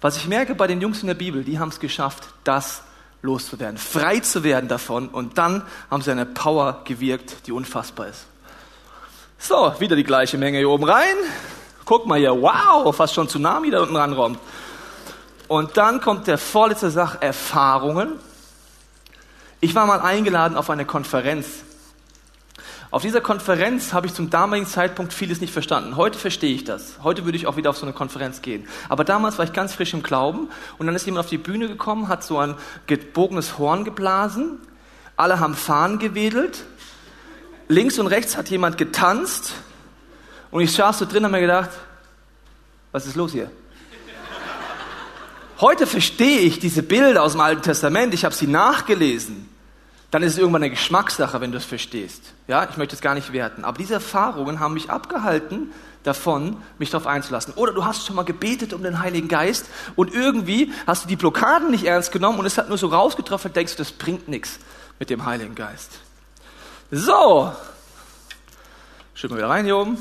Was 0.00 0.16
ich 0.16 0.28
merke 0.28 0.54
bei 0.54 0.66
den 0.66 0.80
Jungs 0.80 1.00
in 1.00 1.06
der 1.06 1.14
Bibel, 1.14 1.44
die 1.44 1.58
haben 1.58 1.68
es 1.68 1.80
geschafft, 1.80 2.24
das 2.44 2.82
loszuwerden, 3.22 3.78
frei 3.78 4.18
zu 4.18 4.42
werden 4.42 4.68
davon 4.68 5.08
und 5.08 5.38
dann 5.38 5.62
haben 5.90 6.02
sie 6.02 6.10
eine 6.10 6.26
Power 6.26 6.82
gewirkt, 6.84 7.46
die 7.46 7.52
unfassbar 7.52 8.08
ist. 8.08 8.26
So, 9.38 9.74
wieder 9.78 9.94
die 9.96 10.04
gleiche 10.04 10.38
Menge 10.38 10.58
hier 10.58 10.68
oben 10.68 10.84
rein. 10.84 11.16
Guck 11.84 12.06
mal 12.06 12.18
hier, 12.18 12.32
wow, 12.32 12.94
fast 12.94 13.14
schon 13.14 13.28
Tsunami 13.28 13.70
da 13.70 13.80
unten 13.82 13.96
ranrommt. 13.96 14.38
Und 15.48 15.76
dann 15.76 16.00
kommt 16.00 16.26
der 16.26 16.38
vorletzte 16.38 16.90
Sach, 16.90 17.20
Erfahrungen. 17.20 18.12
Ich 19.60 19.74
war 19.74 19.86
mal 19.86 20.00
eingeladen 20.00 20.56
auf 20.56 20.70
eine 20.70 20.84
Konferenz. 20.84 21.46
Auf 22.92 23.00
dieser 23.00 23.22
Konferenz 23.22 23.94
habe 23.94 24.06
ich 24.06 24.12
zum 24.12 24.28
damaligen 24.28 24.66
Zeitpunkt 24.66 25.14
vieles 25.14 25.40
nicht 25.40 25.50
verstanden. 25.50 25.96
Heute 25.96 26.18
verstehe 26.18 26.54
ich 26.54 26.64
das. 26.64 26.98
Heute 27.02 27.24
würde 27.24 27.38
ich 27.38 27.46
auch 27.46 27.56
wieder 27.56 27.70
auf 27.70 27.78
so 27.78 27.86
eine 27.86 27.94
Konferenz 27.94 28.42
gehen. 28.42 28.68
Aber 28.90 29.02
damals 29.02 29.38
war 29.38 29.46
ich 29.46 29.54
ganz 29.54 29.72
frisch 29.72 29.94
im 29.94 30.02
Glauben 30.02 30.50
und 30.76 30.84
dann 30.84 30.94
ist 30.94 31.06
jemand 31.06 31.24
auf 31.24 31.30
die 31.30 31.38
Bühne 31.38 31.68
gekommen, 31.68 32.08
hat 32.08 32.22
so 32.22 32.36
ein 32.36 32.54
gebogenes 32.86 33.56
Horn 33.56 33.84
geblasen. 33.84 34.58
Alle 35.16 35.40
haben 35.40 35.54
Fahnen 35.54 36.00
gewedelt. 36.00 36.66
Links 37.66 37.98
und 37.98 38.08
rechts 38.08 38.36
hat 38.36 38.50
jemand 38.50 38.76
getanzt 38.76 39.54
und 40.50 40.60
ich 40.60 40.70
saß 40.70 40.98
so 40.98 41.06
drin 41.06 41.24
und 41.24 41.24
habe 41.24 41.36
mir 41.36 41.40
gedacht, 41.40 41.70
was 42.92 43.06
ist 43.06 43.16
los 43.16 43.32
hier? 43.32 43.50
Heute 45.62 45.86
verstehe 45.86 46.40
ich 46.40 46.58
diese 46.58 46.82
Bilder 46.82 47.22
aus 47.22 47.32
dem 47.32 47.40
Alten 47.40 47.62
Testament, 47.62 48.12
ich 48.12 48.26
habe 48.26 48.34
sie 48.34 48.48
nachgelesen. 48.48 49.48
Dann 50.12 50.22
ist 50.22 50.34
es 50.34 50.38
irgendwann 50.38 50.62
eine 50.62 50.70
Geschmackssache, 50.70 51.40
wenn 51.40 51.52
du 51.52 51.58
es 51.58 51.64
verstehst. 51.64 52.34
Ja, 52.46 52.68
ich 52.70 52.76
möchte 52.76 52.94
es 52.94 53.00
gar 53.00 53.14
nicht 53.14 53.32
werten. 53.32 53.64
Aber 53.64 53.78
diese 53.78 53.94
Erfahrungen 53.94 54.60
haben 54.60 54.74
mich 54.74 54.90
abgehalten 54.90 55.72
davon, 56.02 56.58
mich 56.78 56.90
darauf 56.90 57.06
einzulassen. 57.06 57.54
Oder 57.54 57.72
du 57.72 57.86
hast 57.86 58.06
schon 58.06 58.16
mal 58.16 58.24
gebetet 58.24 58.74
um 58.74 58.82
den 58.82 58.98
Heiligen 58.98 59.28
Geist 59.28 59.66
und 59.96 60.12
irgendwie 60.12 60.70
hast 60.86 61.04
du 61.04 61.08
die 61.08 61.16
Blockaden 61.16 61.70
nicht 61.70 61.84
ernst 61.84 62.12
genommen 62.12 62.38
und 62.38 62.44
es 62.44 62.58
hat 62.58 62.68
nur 62.68 62.76
so 62.76 62.88
rausgetroffen, 62.88 63.54
denkst 63.54 63.76
du, 63.76 63.78
das 63.78 63.92
bringt 63.92 64.28
nichts 64.28 64.58
mit 64.98 65.08
dem 65.08 65.24
Heiligen 65.24 65.54
Geist. 65.54 65.92
So. 66.90 67.50
Schütten 69.14 69.36
wir 69.36 69.44
wieder 69.44 69.50
rein 69.50 69.64
hier 69.64 69.78
oben. 69.78 69.96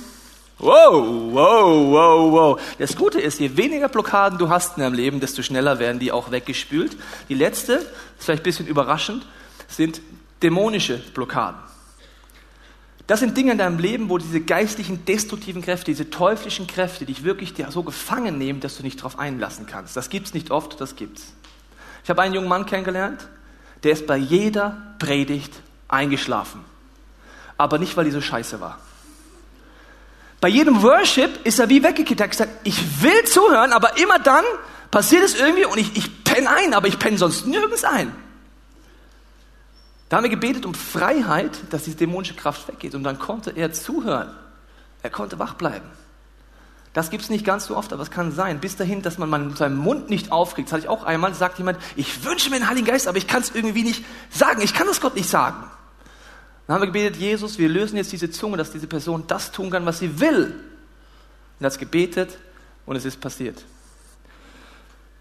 Wow, 0.58 1.32
wow, 1.32 1.92
wow, 1.92 2.32
wow. 2.32 2.62
Das 2.80 2.98
Gute 2.98 3.22
ist, 3.22 3.40
je 3.40 3.56
weniger 3.56 3.88
Blockaden 3.88 4.38
du 4.38 4.50
hast 4.50 4.76
in 4.76 4.84
deinem 4.84 4.94
Leben, 4.94 5.22
desto 5.22 5.42
schneller 5.42 5.80
werden 5.80 6.00
die 6.00 6.12
auch 6.12 6.32
weggespült. 6.32 6.98
Die 7.30 7.34
letzte, 7.34 7.76
ist 7.76 7.86
vielleicht 8.20 8.42
ein 8.42 8.44
bisschen 8.44 8.68
überraschend, 8.68 9.26
sind 9.72 10.02
dämonische 10.44 10.98
Blockaden. 10.98 11.60
Das 13.08 13.20
sind 13.20 13.36
Dinge 13.36 13.54
in 13.54 13.58
deinem 13.58 13.80
Leben, 13.80 14.10
wo 14.10 14.18
diese 14.18 14.40
geistlichen, 14.40 15.04
destruktiven 15.06 15.62
Kräfte, 15.62 15.86
diese 15.92 16.10
teuflischen 16.10 16.68
Kräfte 16.68 17.06
dich 17.06 17.24
wirklich 17.24 17.54
so 17.70 17.84
gefangen 17.84 18.38
nehmen, 18.38 18.62
dass 18.62 18.78
du 18.78 18.84
nicht 18.84 19.00
darauf 19.00 19.20
einlassen 19.20 19.66
kannst. 19.66 19.98
Das 19.98 20.10
gibt's 20.10 20.34
nicht 20.34 20.52
oft, 20.52 20.80
das 20.80 20.96
gibt's. 20.96 21.34
Ich 22.04 22.10
habe 22.10 22.22
einen 22.22 22.34
jungen 22.34 22.48
Mann 22.48 22.66
kennengelernt, 22.66 23.28
der 23.84 23.92
ist 23.92 24.08
bei 24.08 24.18
jeder 24.18 24.96
Predigt 25.00 25.54
eingeschlafen. 25.88 26.62
Aber 27.58 27.80
nicht, 27.80 27.98
weil 27.98 28.06
die 28.06 28.12
so 28.12 28.22
scheiße 28.22 28.62
war. 28.62 28.80
Bei 30.40 30.48
jedem 30.48 30.82
Worship 30.82 31.46
ist 31.46 31.60
er 31.60 31.70
wie 31.70 31.84
weggekippt. 31.84 32.20
Er 32.20 32.24
hat 32.24 32.32
gesagt, 32.32 32.52
ich 32.64 33.04
will 33.04 33.24
zuhören, 33.26 33.74
aber 33.74 33.98
immer 33.98 34.20
dann 34.20 34.44
passiert 34.90 35.24
es 35.24 35.36
irgendwie 35.36 35.66
und 35.66 35.78
ich, 35.78 35.96
ich 35.96 36.24
penne 36.24 36.50
ein, 36.50 36.74
aber 36.74 36.88
ich 36.88 36.98
penne 36.98 37.18
sonst 37.18 37.46
nirgends 37.46 37.84
ein. 37.84 38.12
Da 40.12 40.18
haben 40.18 40.24
wir 40.24 40.30
gebetet 40.30 40.66
um 40.66 40.74
Freiheit, 40.74 41.58
dass 41.70 41.86
diese 41.86 41.96
dämonische 41.96 42.34
Kraft 42.34 42.68
weggeht 42.68 42.96
und 42.96 43.04
dann 43.06 43.18
konnte 43.18 43.52
er 43.52 43.72
zuhören. 43.72 44.28
Er 45.04 45.10
konnte 45.10 45.40
wach 45.40 45.54
bleiben. 45.54 45.86
Das 46.92 47.12
gibt 47.12 47.24
es 47.24 47.30
nicht 47.30 47.46
ganz 47.46 47.68
so 47.68 47.78
oft, 47.78 47.94
aber 47.94 48.04
es 48.04 48.12
kann 48.12 48.34
sein. 48.34 48.60
Bis 48.60 48.76
dahin, 48.76 49.02
dass 49.02 49.18
man, 49.18 49.56
seinen 49.56 49.78
Mund 49.78 50.10
nicht 50.10 50.34
aufkriegt. 50.34 50.68
Das 50.68 50.74
hatte 50.74 50.84
ich 50.84 50.90
auch 50.90 51.06
einmal, 51.06 51.34
sagt 51.34 51.60
jemand, 51.60 51.80
ich 51.96 52.26
wünsche 52.26 52.50
mir 52.50 52.58
den 52.60 52.68
Heiligen 52.68 52.86
Geist, 52.86 53.08
aber 53.08 53.18
ich 53.18 53.26
kann 53.26 53.42
es 53.42 53.56
irgendwie 53.56 53.84
nicht 53.84 54.04
sagen. 54.30 54.62
Ich 54.62 54.74
kann 54.74 54.86
das 54.86 55.00
Gott 55.00 55.16
nicht 55.16 55.30
sagen. 55.30 55.64
Dann 56.68 56.74
haben 56.74 56.82
wir 56.82 56.88
gebetet, 56.88 57.16
Jesus, 57.16 57.58
wir 57.58 57.70
lösen 57.70 57.96
jetzt 57.96 58.12
diese 58.12 58.30
Zunge, 58.30 58.58
dass 58.58 58.74
diese 58.74 58.88
Person 58.88 59.24
das 59.28 59.54
tun 59.54 59.70
kann, 59.70 59.86
was 59.86 60.00
sie 60.00 60.20
will. 60.20 60.60
Und 61.58 61.66
hat 61.66 61.80
gebetet 61.80 62.38
und 62.86 62.98
es 62.98 63.06
ist 63.06 63.22
passiert. 63.22 63.64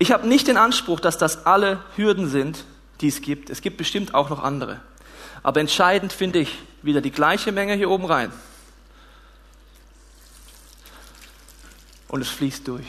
Ich 0.00 0.10
habe 0.10 0.26
nicht 0.26 0.48
den 0.48 0.56
Anspruch, 0.56 0.98
dass 0.98 1.16
das 1.16 1.46
alle 1.46 1.78
Hürden 1.94 2.28
sind, 2.28 2.64
die 3.00 3.08
es 3.08 3.20
gibt. 3.20 3.50
Es 3.50 3.60
gibt 3.62 3.76
bestimmt 3.76 4.14
auch 4.14 4.30
noch 4.30 4.42
andere. 4.42 4.80
Aber 5.42 5.60
entscheidend 5.60 6.12
finde 6.12 6.40
ich 6.40 6.58
wieder 6.82 7.00
die 7.00 7.10
gleiche 7.10 7.52
Menge 7.52 7.74
hier 7.74 7.90
oben 7.90 8.04
rein. 8.04 8.32
und 12.10 12.20
es 12.20 12.28
fließt 12.28 12.66
durch. 12.68 12.86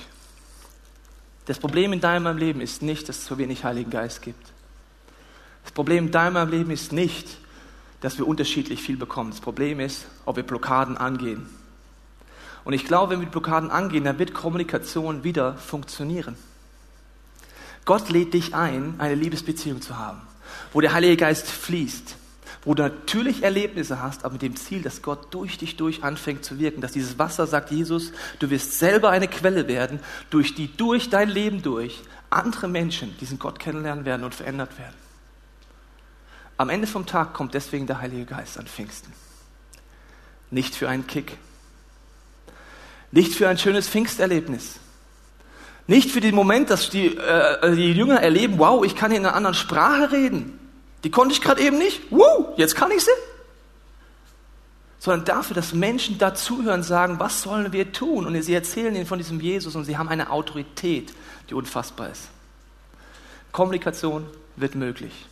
Das 1.45 1.59
Problem 1.59 1.93
in 1.93 2.01
deinem 2.01 2.37
Leben 2.37 2.61
ist 2.61 2.81
nicht, 2.81 3.07
dass 3.07 3.19
es 3.19 3.25
so 3.25 3.37
wenig 3.37 3.63
Heiligen 3.63 3.89
Geist 3.89 4.21
gibt. 4.21 4.51
Das 5.63 5.71
Problem 5.71 6.07
in 6.07 6.11
deinem 6.11 6.49
Leben 6.49 6.71
ist 6.71 6.91
nicht, 6.91 7.27
dass 8.01 8.17
wir 8.17 8.27
unterschiedlich 8.27 8.81
viel 8.81 8.97
bekommen. 8.97 9.31
Das 9.31 9.39
Problem 9.39 9.79
ist, 9.79 10.05
ob 10.25 10.37
wir 10.37 10.43
Blockaden 10.43 10.97
angehen. 10.97 11.47
Und 12.63 12.73
ich 12.73 12.85
glaube, 12.85 13.13
wenn 13.13 13.21
wir 13.21 13.27
Blockaden 13.27 13.69
angehen, 13.69 14.03
dann 14.03 14.17
wird 14.19 14.33
Kommunikation 14.33 15.23
wieder 15.23 15.55
funktionieren. 15.55 16.35
Gott 17.85 18.09
lädt 18.09 18.33
dich 18.33 18.53
ein, 18.53 18.95
eine 18.99 19.15
Liebesbeziehung 19.15 19.81
zu 19.81 19.97
haben, 19.97 20.21
wo 20.73 20.81
der 20.81 20.93
Heilige 20.93 21.17
Geist 21.17 21.47
fließt, 21.47 22.15
wo 22.63 22.73
du 22.75 22.83
natürlich 22.83 23.43
Erlebnisse 23.43 24.01
hast, 24.01 24.23
aber 24.23 24.33
mit 24.33 24.43
dem 24.43 24.55
Ziel, 24.55 24.81
dass 24.81 25.01
Gott 25.01 25.33
durch 25.33 25.57
dich 25.57 25.77
durch 25.77 26.03
anfängt 26.03 26.45
zu 26.45 26.59
wirken, 26.59 26.81
dass 26.81 26.91
dieses 26.91 27.17
Wasser, 27.17 27.47
sagt 27.47 27.71
Jesus, 27.71 28.11
du 28.39 28.49
wirst 28.49 28.77
selber 28.77 29.09
eine 29.09 29.27
Quelle 29.27 29.67
werden, 29.67 29.99
durch 30.29 30.53
die 30.53 30.75
durch 30.77 31.09
dein 31.09 31.29
Leben 31.29 31.61
durch 31.63 32.01
andere 32.29 32.67
Menschen 32.67 33.17
diesen 33.19 33.39
Gott 33.39 33.59
kennenlernen 33.59 34.05
werden 34.05 34.23
und 34.23 34.35
verändert 34.35 34.77
werden. 34.77 34.95
Am 36.57 36.69
Ende 36.69 36.85
vom 36.85 37.07
Tag 37.07 37.33
kommt 37.33 37.55
deswegen 37.55 37.87
der 37.87 37.99
Heilige 37.99 38.25
Geist 38.25 38.59
an 38.59 38.67
Pfingsten. 38.67 39.11
Nicht 40.51 40.75
für 40.75 40.87
einen 40.87 41.07
Kick. 41.07 41.37
Nicht 43.11 43.33
für 43.33 43.49
ein 43.49 43.57
schönes 43.57 43.89
Pfingsterlebnis. 43.89 44.75
Nicht 45.91 46.09
für 46.09 46.21
den 46.21 46.35
Moment, 46.35 46.69
dass 46.69 46.89
die, 46.89 47.17
äh, 47.17 47.75
die 47.75 47.91
Jünger 47.91 48.21
erleben, 48.21 48.59
wow, 48.59 48.85
ich 48.85 48.95
kann 48.95 49.11
in 49.11 49.25
einer 49.25 49.35
anderen 49.35 49.53
Sprache 49.53 50.13
reden. 50.13 50.57
Die 51.03 51.11
konnte 51.11 51.33
ich 51.33 51.41
gerade 51.41 51.61
eben 51.61 51.77
nicht. 51.77 52.09
Woo, 52.11 52.53
jetzt 52.55 52.77
kann 52.77 52.91
ich 52.91 53.03
sie. 53.03 53.11
Sondern 54.99 55.25
dafür, 55.25 55.53
dass 55.53 55.73
Menschen 55.73 56.17
dazuhören, 56.17 56.81
sagen, 56.81 57.19
was 57.19 57.41
sollen 57.41 57.73
wir 57.73 57.91
tun? 57.91 58.25
Und 58.25 58.41
sie 58.41 58.53
erzählen 58.53 58.95
ihnen 58.95 59.05
von 59.05 59.17
diesem 59.17 59.41
Jesus 59.41 59.75
und 59.75 59.83
sie 59.83 59.97
haben 59.97 60.07
eine 60.07 60.29
Autorität, 60.29 61.11
die 61.49 61.55
unfassbar 61.55 62.09
ist. 62.09 62.29
Kommunikation 63.51 64.27
wird 64.55 64.75
möglich. 64.75 65.25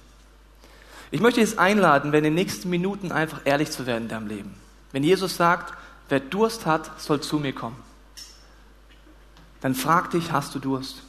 Ich 1.09 1.21
möchte 1.21 1.39
jetzt 1.39 1.57
einladen, 1.57 2.11
wenn 2.11 2.25
in 2.25 2.35
den 2.35 2.35
nächsten 2.35 2.69
Minuten 2.69 3.13
einfach 3.13 3.39
ehrlich 3.45 3.71
zu 3.71 3.85
werden 3.85 4.03
in 4.03 4.09
deinem 4.09 4.27
Leben. 4.27 4.55
Wenn 4.91 5.05
Jesus 5.05 5.37
sagt, 5.37 5.73
wer 6.09 6.19
Durst 6.19 6.65
hat, 6.65 6.99
soll 6.99 7.21
zu 7.21 7.39
mir 7.39 7.53
kommen. 7.53 7.88
Dann 9.61 9.75
frag 9.75 10.11
dich, 10.11 10.31
hast 10.31 10.55
du 10.55 10.59
Durst? 10.59 11.01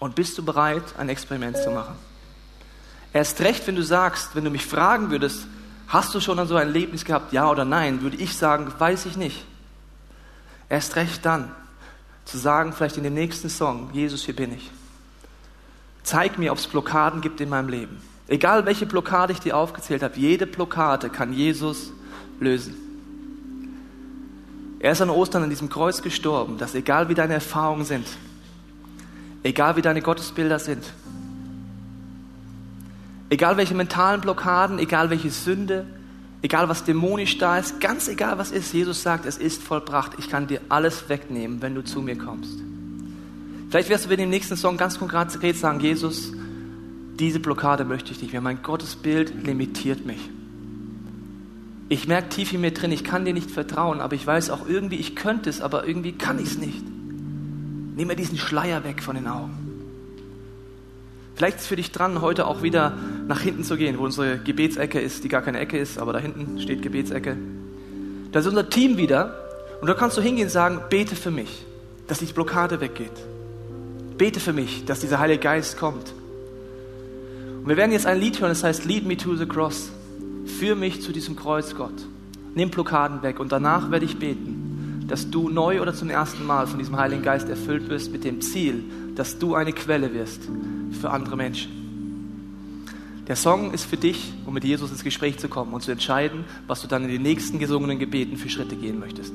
Und 0.00 0.14
bist 0.14 0.38
du 0.38 0.44
bereit, 0.44 0.84
ein 0.96 1.08
Experiment 1.08 1.56
zu 1.56 1.70
machen? 1.70 1.94
Erst 3.12 3.40
recht, 3.40 3.66
wenn 3.66 3.76
du 3.76 3.82
sagst, 3.82 4.34
wenn 4.34 4.44
du 4.44 4.50
mich 4.50 4.66
fragen 4.66 5.10
würdest, 5.10 5.46
hast 5.88 6.14
du 6.14 6.20
schon 6.20 6.38
an 6.38 6.46
so 6.46 6.56
ein 6.56 6.68
Erlebnis 6.68 7.04
gehabt, 7.04 7.32
ja 7.32 7.50
oder 7.50 7.64
nein, 7.64 8.02
würde 8.02 8.16
ich 8.16 8.36
sagen, 8.36 8.72
weiß 8.78 9.06
ich 9.06 9.16
nicht. 9.16 9.44
Erst 10.68 10.96
recht 10.96 11.24
dann, 11.24 11.50
zu 12.24 12.38
sagen, 12.38 12.72
vielleicht 12.72 12.98
in 12.98 13.04
dem 13.04 13.14
nächsten 13.14 13.48
Song, 13.48 13.90
Jesus, 13.92 14.24
hier 14.24 14.36
bin 14.36 14.52
ich. 14.52 14.70
Zeig 16.02 16.38
mir, 16.38 16.52
ob 16.52 16.58
es 16.58 16.66
Blockaden 16.66 17.20
gibt 17.20 17.40
in 17.40 17.48
meinem 17.48 17.68
Leben. 17.68 18.00
Egal 18.28 18.66
welche 18.66 18.84
Blockade 18.84 19.32
ich 19.32 19.40
dir 19.40 19.56
aufgezählt 19.56 20.02
habe, 20.02 20.18
jede 20.18 20.46
Blockade 20.46 21.08
kann 21.08 21.32
Jesus 21.32 21.90
lösen. 22.38 22.87
Er 24.80 24.92
ist 24.92 25.00
an 25.00 25.10
Ostern 25.10 25.42
an 25.42 25.50
diesem 25.50 25.68
Kreuz 25.68 26.02
gestorben, 26.02 26.58
dass 26.58 26.74
egal 26.74 27.08
wie 27.08 27.14
deine 27.14 27.34
Erfahrungen 27.34 27.84
sind, 27.84 28.06
egal 29.42 29.76
wie 29.76 29.82
deine 29.82 30.02
Gottesbilder 30.02 30.58
sind, 30.58 30.84
Egal 33.30 33.56
welche 33.56 33.74
mentalen 33.74 34.20
Blockaden, 34.20 34.78
egal 34.78 35.10
welche 35.10 35.30
Sünde, 35.30 35.84
egal 36.40 36.68
was 36.68 36.84
dämonisch 36.84 37.36
da 37.38 37.58
ist, 37.58 37.80
ganz 37.80 38.08
egal 38.08 38.38
was 38.38 38.50
ist, 38.50 38.72
Jesus 38.72 39.02
sagt, 39.02 39.26
es 39.26 39.36
ist 39.36 39.62
vollbracht. 39.62 40.12
Ich 40.18 40.30
kann 40.30 40.46
dir 40.46 40.60
alles 40.68 41.08
wegnehmen, 41.08 41.60
wenn 41.60 41.74
du 41.74 41.84
zu 41.84 42.00
mir 42.00 42.16
kommst. 42.16 42.58
Vielleicht 43.68 43.90
wirst 43.90 44.06
du 44.06 44.10
in 44.10 44.18
dem 44.18 44.30
nächsten 44.30 44.56
Song 44.56 44.78
ganz 44.78 44.98
konkret 44.98 45.56
sagen, 45.56 45.80
Jesus, 45.80 46.32
diese 47.18 47.38
Blockade 47.38 47.84
möchte 47.84 48.12
ich 48.12 48.22
nicht 48.22 48.32
mehr. 48.32 48.40
Mein 48.40 48.62
Gottesbild 48.62 49.44
limitiert 49.44 50.06
mich. 50.06 50.30
Ich 51.88 52.06
merke 52.06 52.28
tief 52.28 52.52
in 52.52 52.60
mir 52.60 52.72
drin, 52.72 52.92
ich 52.92 53.02
kann 53.02 53.24
dir 53.24 53.32
nicht 53.32 53.50
vertrauen, 53.50 54.00
aber 54.00 54.14
ich 54.14 54.26
weiß 54.26 54.50
auch 54.50 54.68
irgendwie, 54.68 54.96
ich 54.96 55.16
könnte 55.16 55.48
es, 55.48 55.60
aber 55.60 55.86
irgendwie 55.86 56.12
kann 56.12 56.38
ich 56.38 56.50
es 56.50 56.58
nicht. 56.58 56.84
Nimm 57.96 58.08
mir 58.08 58.16
diesen 58.16 58.38
Schleier 58.38 58.84
weg 58.84 59.02
von 59.02 59.16
den 59.16 59.26
Augen. 59.26 59.68
Vielleicht 61.34 61.58
ist 61.58 61.62
es 61.62 61.68
für 61.68 61.76
dich 61.76 61.92
dran, 61.92 62.20
heute 62.20 62.46
auch 62.46 62.62
wieder 62.62 62.94
nach 63.26 63.40
hinten 63.40 63.64
zu 63.64 63.76
gehen, 63.76 63.98
wo 63.98 64.04
unsere 64.04 64.38
Gebetsecke 64.38 65.00
ist, 65.00 65.24
die 65.24 65.28
gar 65.28 65.40
keine 65.40 65.60
Ecke 65.60 65.78
ist, 65.78 65.98
aber 65.98 66.12
da 66.12 66.18
hinten 66.18 66.60
steht 66.60 66.82
Gebetsecke. 66.82 67.36
Da 68.32 68.40
ist 68.40 68.46
unser 68.46 68.68
Team 68.68 68.96
wieder 68.96 69.34
und 69.80 69.86
da 69.86 69.94
kannst 69.94 70.16
du 70.16 70.20
hingehen 70.20 70.46
und 70.46 70.50
sagen, 70.50 70.80
bete 70.90 71.16
für 71.16 71.30
mich, 71.30 71.64
dass 72.06 72.18
die 72.18 72.26
Blockade 72.26 72.80
weggeht. 72.80 73.12
Bete 74.18 74.40
für 74.40 74.52
mich, 74.52 74.84
dass 74.84 75.00
dieser 75.00 75.20
Heilige 75.20 75.40
Geist 75.40 75.78
kommt. 75.78 76.12
Und 77.62 77.68
wir 77.68 77.76
werden 77.76 77.92
jetzt 77.92 78.06
ein 78.06 78.18
Lied 78.18 78.40
hören, 78.40 78.50
das 78.50 78.64
heißt 78.64 78.84
Lead 78.84 79.06
me 79.06 79.16
to 79.16 79.36
the 79.36 79.46
cross. 79.46 79.90
Führ 80.58 80.74
mich 80.74 81.02
zu 81.02 81.12
diesem 81.12 81.36
Kreuz, 81.36 81.76
Gott. 81.76 81.94
Nimm 82.56 82.70
Blockaden 82.70 83.22
weg 83.22 83.38
und 83.38 83.52
danach 83.52 83.92
werde 83.92 84.04
ich 84.04 84.18
beten, 84.18 85.04
dass 85.06 85.30
du 85.30 85.48
neu 85.48 85.80
oder 85.80 85.94
zum 85.94 86.10
ersten 86.10 86.44
Mal 86.44 86.66
von 86.66 86.80
diesem 86.80 86.96
Heiligen 86.96 87.22
Geist 87.22 87.48
erfüllt 87.48 87.88
wirst 87.88 88.10
mit 88.10 88.24
dem 88.24 88.40
Ziel, 88.40 88.82
dass 89.14 89.38
du 89.38 89.54
eine 89.54 89.72
Quelle 89.72 90.12
wirst 90.12 90.48
für 91.00 91.10
andere 91.10 91.36
Menschen. 91.36 91.70
Der 93.28 93.36
Song 93.36 93.72
ist 93.72 93.84
für 93.84 93.98
dich, 93.98 94.32
um 94.46 94.54
mit 94.54 94.64
Jesus 94.64 94.90
ins 94.90 95.04
Gespräch 95.04 95.38
zu 95.38 95.48
kommen 95.48 95.72
und 95.72 95.82
zu 95.82 95.92
entscheiden, 95.92 96.44
was 96.66 96.82
du 96.82 96.88
dann 96.88 97.04
in 97.04 97.10
den 97.10 97.22
nächsten 97.22 97.60
gesungenen 97.60 98.00
Gebeten 98.00 98.36
für 98.36 98.48
Schritte 98.48 98.74
gehen 98.74 98.98
möchtest. 98.98 99.34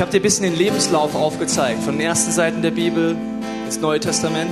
Ich 0.00 0.02
habe 0.02 0.12
dir 0.12 0.20
ein 0.20 0.22
bisschen 0.22 0.44
den 0.44 0.56
Lebenslauf 0.56 1.14
aufgezeigt, 1.14 1.82
von 1.82 1.98
den 1.98 2.06
ersten 2.06 2.32
Seiten 2.32 2.62
der 2.62 2.70
Bibel 2.70 3.18
ins 3.66 3.80
Neue 3.80 4.00
Testament. 4.00 4.50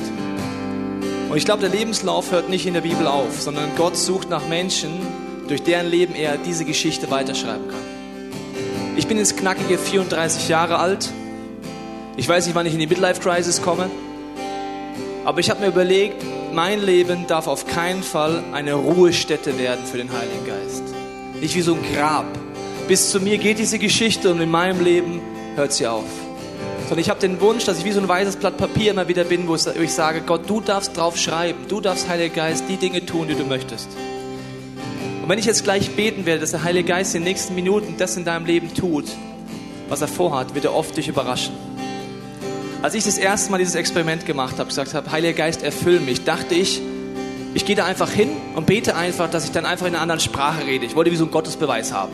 Und 1.30 1.38
ich 1.38 1.46
glaube, 1.46 1.62
der 1.62 1.70
Lebenslauf 1.70 2.32
hört 2.32 2.50
nicht 2.50 2.66
in 2.66 2.74
der 2.74 2.82
Bibel 2.82 3.06
auf, 3.06 3.40
sondern 3.40 3.70
Gott 3.74 3.96
sucht 3.96 4.28
nach 4.28 4.46
Menschen, 4.46 4.90
durch 5.48 5.62
deren 5.62 5.86
Leben 5.86 6.14
er 6.14 6.36
diese 6.36 6.66
Geschichte 6.66 7.10
weiterschreiben 7.10 7.66
kann. 7.66 7.80
Ich 8.98 9.06
bin 9.06 9.16
jetzt 9.16 9.38
knackige 9.38 9.78
34 9.78 10.50
Jahre 10.50 10.80
alt. 10.80 11.08
Ich 12.18 12.28
weiß 12.28 12.44
nicht, 12.44 12.54
wann 12.54 12.66
ich 12.66 12.74
in 12.74 12.80
die 12.80 12.86
Midlife-Crisis 12.86 13.62
komme. 13.62 13.88
Aber 15.24 15.40
ich 15.40 15.48
habe 15.48 15.60
mir 15.60 15.68
überlegt, 15.68 16.22
mein 16.52 16.82
Leben 16.82 17.26
darf 17.26 17.46
auf 17.46 17.66
keinen 17.66 18.02
Fall 18.02 18.44
eine 18.52 18.74
Ruhestätte 18.74 19.58
werden 19.58 19.86
für 19.90 19.96
den 19.96 20.10
Heiligen 20.12 20.46
Geist. 20.46 20.82
Nicht 21.40 21.54
wie 21.54 21.62
so 21.62 21.72
ein 21.72 21.80
Grab. 21.96 22.26
Bis 22.86 23.10
zu 23.10 23.18
mir 23.18 23.38
geht 23.38 23.58
diese 23.58 23.78
Geschichte 23.78 24.30
und 24.30 24.42
in 24.42 24.50
meinem 24.50 24.84
Leben 24.84 25.22
hört 25.58 25.72
sie 25.72 25.86
auf. 25.86 26.04
Sondern 26.82 27.00
ich 27.00 27.10
habe 27.10 27.20
den 27.20 27.40
Wunsch, 27.42 27.64
dass 27.64 27.78
ich 27.78 27.84
wie 27.84 27.92
so 27.92 28.00
ein 28.00 28.08
weißes 28.08 28.36
Blatt 28.36 28.56
Papier 28.56 28.92
immer 28.92 29.08
wieder 29.08 29.24
bin, 29.24 29.46
wo 29.46 29.56
ich 29.56 29.92
sage, 29.92 30.22
Gott, 30.22 30.48
du 30.48 30.60
darfst 30.60 30.96
drauf 30.96 31.18
schreiben. 31.18 31.66
Du 31.68 31.82
darfst, 31.82 32.08
Heiliger 32.08 32.34
Geist, 32.34 32.64
die 32.68 32.76
Dinge 32.76 33.04
tun, 33.04 33.28
die 33.28 33.34
du 33.34 33.44
möchtest. 33.44 33.88
Und 35.22 35.28
wenn 35.28 35.38
ich 35.38 35.44
jetzt 35.44 35.64
gleich 35.64 35.90
beten 35.90 36.24
werde, 36.24 36.40
dass 36.40 36.52
der 36.52 36.62
Heilige 36.62 36.88
Geist 36.88 37.14
in 37.14 37.20
den 37.20 37.28
nächsten 37.28 37.54
Minuten 37.54 37.96
das 37.98 38.16
in 38.16 38.24
deinem 38.24 38.46
Leben 38.46 38.72
tut, 38.72 39.04
was 39.90 40.00
er 40.00 40.08
vorhat, 40.08 40.54
wird 40.54 40.64
er 40.64 40.74
oft 40.74 40.96
dich 40.96 41.08
überraschen. 41.08 41.52
Als 42.80 42.94
ich 42.94 43.04
das 43.04 43.18
erste 43.18 43.50
Mal 43.50 43.58
dieses 43.58 43.74
Experiment 43.74 44.24
gemacht 44.24 44.58
habe, 44.58 44.68
gesagt 44.68 44.94
habe, 44.94 45.10
Heiliger 45.10 45.36
Geist, 45.36 45.62
erfüll 45.62 46.00
mich, 46.00 46.24
dachte 46.24 46.54
ich, 46.54 46.80
ich 47.52 47.66
gehe 47.66 47.76
da 47.76 47.84
einfach 47.84 48.10
hin 48.10 48.30
und 48.54 48.66
bete 48.66 48.94
einfach, 48.94 49.28
dass 49.28 49.44
ich 49.44 49.50
dann 49.50 49.66
einfach 49.66 49.86
in 49.86 49.94
einer 49.94 50.02
anderen 50.02 50.20
Sprache 50.20 50.64
rede. 50.66 50.86
Ich 50.86 50.94
wollte 50.94 51.10
wie 51.10 51.16
so 51.16 51.24
einen 51.24 51.32
Gottesbeweis 51.32 51.92
haben. 51.92 52.12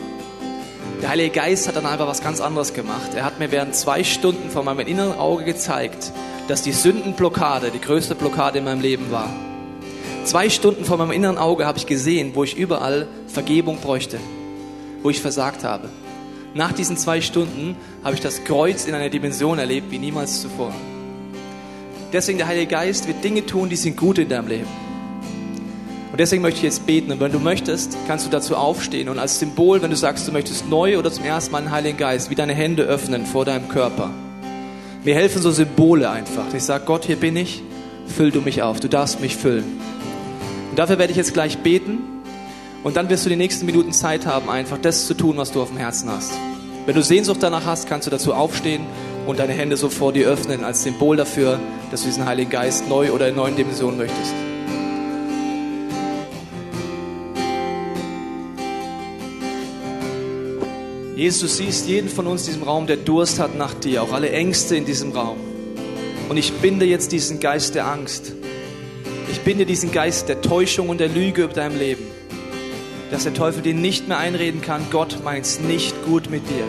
Der 1.01 1.09
Heilige 1.09 1.31
Geist 1.31 1.67
hat 1.67 1.75
dann 1.75 1.85
einfach 1.85 2.07
was 2.07 2.21
ganz 2.21 2.39
anderes 2.41 2.73
gemacht. 2.73 3.13
Er 3.15 3.25
hat 3.25 3.39
mir 3.39 3.51
während 3.51 3.75
zwei 3.75 4.03
Stunden 4.03 4.49
vor 4.49 4.63
meinem 4.63 4.79
inneren 4.79 5.17
Auge 5.17 5.43
gezeigt, 5.43 6.11
dass 6.47 6.61
die 6.61 6.71
Sündenblockade 6.71 7.71
die 7.71 7.81
größte 7.81 8.15
Blockade 8.15 8.59
in 8.59 8.65
meinem 8.65 8.81
Leben 8.81 9.11
war. 9.11 9.29
Zwei 10.23 10.49
Stunden 10.49 10.85
vor 10.85 10.97
meinem 10.97 11.11
inneren 11.11 11.37
Auge 11.37 11.65
habe 11.65 11.77
ich 11.77 11.85
gesehen, 11.85 12.31
wo 12.33 12.43
ich 12.43 12.57
überall 12.57 13.07
Vergebung 13.27 13.77
bräuchte, 13.79 14.19
wo 15.03 15.09
ich 15.09 15.21
versagt 15.21 15.63
habe. 15.63 15.89
Nach 16.53 16.71
diesen 16.71 16.97
zwei 16.97 17.21
Stunden 17.21 17.75
habe 18.03 18.15
ich 18.15 18.21
das 18.21 18.43
Kreuz 18.43 18.85
in 18.85 18.95
einer 18.95 19.09
Dimension 19.09 19.59
erlebt 19.59 19.91
wie 19.91 19.99
niemals 19.99 20.41
zuvor. 20.41 20.73
Deswegen 22.13 22.37
der 22.37 22.47
Heilige 22.47 22.71
Geist 22.71 23.07
wird 23.07 23.23
Dinge 23.23 23.45
tun, 23.45 23.67
die 23.69 23.75
sind 23.75 23.97
gut 23.97 24.17
in 24.17 24.29
deinem 24.29 24.47
Leben. 24.47 24.84
Und 26.15 26.19
deswegen 26.19 26.43
möchte 26.43 26.59
ich 26.59 26.63
jetzt 26.63 26.85
beten. 26.85 27.11
Und 27.11 27.19
wenn 27.19 27.33
du 27.33 27.39
möchtest, 27.39 27.97
kannst 28.07 28.25
du 28.25 28.29
dazu 28.29 28.55
aufstehen. 28.55 29.09
Und 29.09 29.19
als 29.19 29.37
Symbol, 29.37 29.81
wenn 29.81 29.89
du 29.89 29.97
sagst, 29.97 30.25
du 30.25 30.31
möchtest 30.31 30.69
neu 30.69 30.97
oder 30.97 31.11
zum 31.11 31.25
ersten 31.25 31.51
Mal 31.51 31.63
den 31.63 31.71
Heiligen 31.71 31.97
Geist, 31.97 32.29
wie 32.29 32.35
deine 32.35 32.53
Hände 32.53 32.83
öffnen 32.83 33.25
vor 33.25 33.43
deinem 33.43 33.67
Körper. 33.67 34.11
Mir 35.03 35.13
helfen 35.13 35.41
so 35.41 35.51
Symbole 35.51 36.09
einfach. 36.09 36.45
Ich 36.53 36.63
sage, 36.63 36.85
Gott, 36.85 37.03
hier 37.03 37.17
bin 37.17 37.35
ich, 37.35 37.63
füll 38.07 38.31
du 38.31 38.39
mich 38.39 38.61
auf. 38.61 38.79
Du 38.79 38.87
darfst 38.87 39.19
mich 39.19 39.35
füllen. 39.35 39.65
Und 40.69 40.79
dafür 40.79 40.99
werde 40.99 41.11
ich 41.11 41.17
jetzt 41.17 41.33
gleich 41.33 41.57
beten. 41.57 41.97
Und 42.85 42.95
dann 42.95 43.09
wirst 43.09 43.25
du 43.25 43.29
die 43.29 43.35
nächsten 43.35 43.65
Minuten 43.65 43.91
Zeit 43.91 44.25
haben, 44.25 44.49
einfach 44.49 44.77
das 44.81 45.07
zu 45.07 45.15
tun, 45.15 45.35
was 45.35 45.51
du 45.51 45.61
auf 45.61 45.67
dem 45.67 45.77
Herzen 45.79 46.09
hast. 46.09 46.31
Wenn 46.85 46.95
du 46.95 47.03
Sehnsucht 47.03 47.43
danach 47.43 47.65
hast, 47.65 47.89
kannst 47.89 48.07
du 48.07 48.11
dazu 48.11 48.33
aufstehen 48.33 48.85
und 49.27 49.39
deine 49.39 49.51
Hände 49.51 49.75
so 49.75 49.89
vor 49.89 50.13
dir 50.13 50.29
öffnen 50.29 50.63
als 50.63 50.81
Symbol 50.81 51.17
dafür, 51.17 51.59
dass 51.91 52.03
du 52.03 52.07
diesen 52.07 52.25
Heiligen 52.25 52.51
Geist 52.51 52.87
neu 52.87 53.11
oder 53.11 53.27
in 53.27 53.35
neuen 53.35 53.57
Dimensionen 53.57 53.97
möchtest. 53.97 54.33
Jesus, 61.15 61.39
du 61.39 61.63
siehst 61.63 61.87
jeden 61.87 62.09
von 62.09 62.27
uns 62.27 62.41
in 62.41 62.47
diesem 62.47 62.63
Raum, 62.63 62.87
der 62.87 62.97
Durst 62.97 63.39
hat 63.39 63.57
nach 63.57 63.73
dir, 63.73 64.03
auch 64.03 64.11
alle 64.11 64.31
Ängste 64.31 64.75
in 64.75 64.83
diesem 64.83 65.13
Raum. 65.13 65.37
Und 66.27 66.35
ich 66.35 66.51
binde 66.55 66.85
jetzt 66.85 67.13
diesen 67.13 67.39
Geist 67.39 67.73
der 67.73 67.87
Angst. 67.87 68.33
Ich 69.31 69.39
binde 69.39 69.65
diesen 69.65 69.93
Geist 69.93 70.27
der 70.27 70.41
Täuschung 70.41 70.89
und 70.89 70.99
der 70.99 71.07
Lüge 71.07 71.43
über 71.43 71.53
deinem 71.53 71.79
Leben. 71.79 72.03
Dass 73.11 73.23
der 73.23 73.33
Teufel 73.33 73.61
dir 73.61 73.73
nicht 73.73 74.09
mehr 74.09 74.17
einreden 74.17 74.61
kann, 74.61 74.87
Gott 74.91 75.23
meint's 75.23 75.61
nicht 75.61 75.95
gut 76.03 76.29
mit 76.29 76.49
dir. 76.49 76.65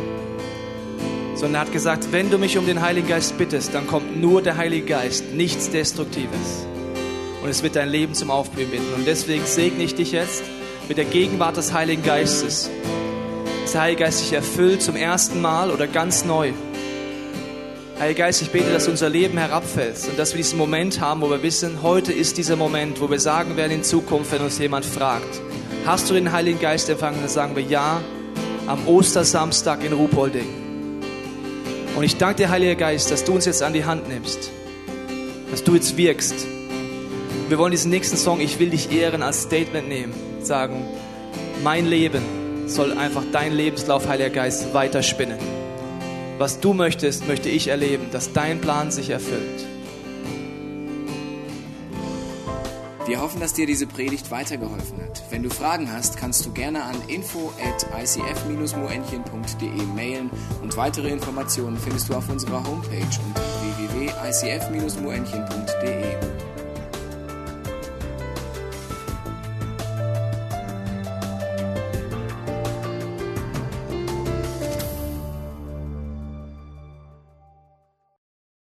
Sondern 1.35 1.57
er 1.57 1.61
hat 1.63 1.73
gesagt, 1.73 2.13
wenn 2.13 2.31
du 2.31 2.39
mich 2.39 2.57
um 2.57 2.67
den 2.67 2.83
Heiligen 2.83 3.09
Geist 3.09 3.37
bittest, 3.39 3.75
dann 3.75 3.89
kommt 3.89 4.21
nur 4.21 4.43
der 4.43 4.57
Heilige 4.57 4.87
Geist, 4.87 5.35
nichts 5.35 5.71
Destruktives. 5.71 6.67
Und 7.43 7.49
es 7.49 7.65
wird 7.65 7.75
dein 7.75 7.89
Leben 7.89 8.15
zum 8.15 8.31
Aufblühen 8.31 8.71
binden. 8.71 8.95
Und 8.95 9.09
deswegen 9.09 9.45
segne 9.45 9.83
ich 9.83 9.97
dich 9.97 10.13
jetzt 10.13 10.45
mit 10.89 10.99
der 10.99 11.05
Gegenwart 11.05 11.57
des 11.57 11.73
Heiligen 11.73 12.05
Geistes 12.05 12.71
der 13.73 13.81
Heilige 13.81 14.05
Geist 14.05 14.21
sich 14.21 14.33
erfüllt 14.33 14.81
zum 14.81 14.95
ersten 14.97 15.41
Mal 15.41 15.71
oder 15.71 15.87
ganz 15.87 16.25
neu. 16.25 16.53
Heiliger 17.99 18.25
Geist, 18.25 18.43
ich 18.43 18.51
bete, 18.51 18.73
dass 18.73 18.87
unser 18.87 19.09
Leben 19.09 19.39
herabfällt 19.39 19.97
und 20.09 20.19
dass 20.19 20.33
wir 20.33 20.37
diesen 20.37 20.59
Moment 20.59 21.01
haben, 21.01 21.21
wo 21.21 21.31
wir 21.31 21.43
wissen, 21.43 21.83
heute 21.83 22.13
ist 22.13 22.37
dieser 22.37 22.55
Moment, 22.55 23.01
wo 23.01 23.11
wir 23.11 23.19
sagen 23.19 23.57
werden 23.57 23.73
in 23.73 23.83
Zukunft, 23.83 24.31
wenn 24.31 24.43
uns 24.43 24.59
jemand 24.59 24.85
fragt, 24.85 25.41
hast 25.85 26.09
du 26.09 26.15
den 26.15 26.31
Heiligen 26.31 26.61
Geist 26.61 26.89
empfangen? 26.91 27.19
Dann 27.21 27.29
sagen 27.29 27.57
wir 27.57 27.63
ja, 27.63 28.03
am 28.67 28.87
Ostersamstag 28.87 29.83
in 29.85 29.95
Ruhpolding. 29.95 30.47
Und 31.97 32.05
ich 32.05 32.19
danke 32.19 32.43
dir, 32.43 32.51
Heiliger 32.51 32.77
Geist, 32.77 33.11
dass 33.11 33.25
du 33.25 33.33
uns 33.33 33.47
jetzt 33.47 33.63
an 33.63 33.73
die 33.73 33.85
Hand 33.85 34.09
nimmst, 34.09 34.51
dass 35.51 35.65
du 35.65 35.75
jetzt 35.75 35.97
wirkst. 35.97 36.47
Wir 37.49 37.59
wollen 37.59 37.73
diesen 37.73 37.91
nächsten 37.91 38.17
Song, 38.17 38.41
ich 38.41 38.61
will 38.61 38.71
dich 38.71 38.93
ehren, 38.93 39.23
als 39.23 39.43
Statement 39.43 39.89
nehmen, 39.89 40.13
sagen, 40.43 40.85
mein 41.65 41.87
Leben 41.87 42.46
soll 42.67 42.93
einfach 42.93 43.23
dein 43.33 43.53
Lebenslauf, 43.53 44.09
Heiliger 44.09 44.31
Geist, 44.31 44.75
weiterspinnen. 44.75 45.39
Was 46.39 46.61
du 46.61 46.75
möchtest, 46.75 47.27
möchte 47.27 47.49
ich 47.49 47.69
erleben, 47.69 48.09
dass 48.13 48.33
dein 48.33 48.61
Plan 48.61 48.91
sich 48.91 49.09
erfüllt. 49.11 49.67
Wir 53.07 53.21
hoffen, 53.21 53.41
dass 53.41 53.53
dir 53.53 53.67
diese 53.67 53.87
Predigt 53.87 54.33
weitergeholfen 54.33 55.01
hat. 55.01 55.23
Wenn 55.31 55.45
du 55.45 55.51
Fragen 55.51 55.93
hast, 55.93 56.17
kannst 56.17 56.45
du 56.45 56.53
gerne 56.53 56.83
an 56.83 56.97
info 57.07 57.53
at 57.63 57.87
icf-moenchen.de 58.03 59.83
mailen 59.95 60.29
und 60.61 60.77
weitere 60.77 61.11
Informationen 61.11 61.79
findest 61.79 62.09
du 62.09 62.15
auf 62.15 62.29
unserer 62.29 62.67
Homepage 62.67 63.07
unter 63.29 63.43
www.icf-moenchen.de. 63.63 66.56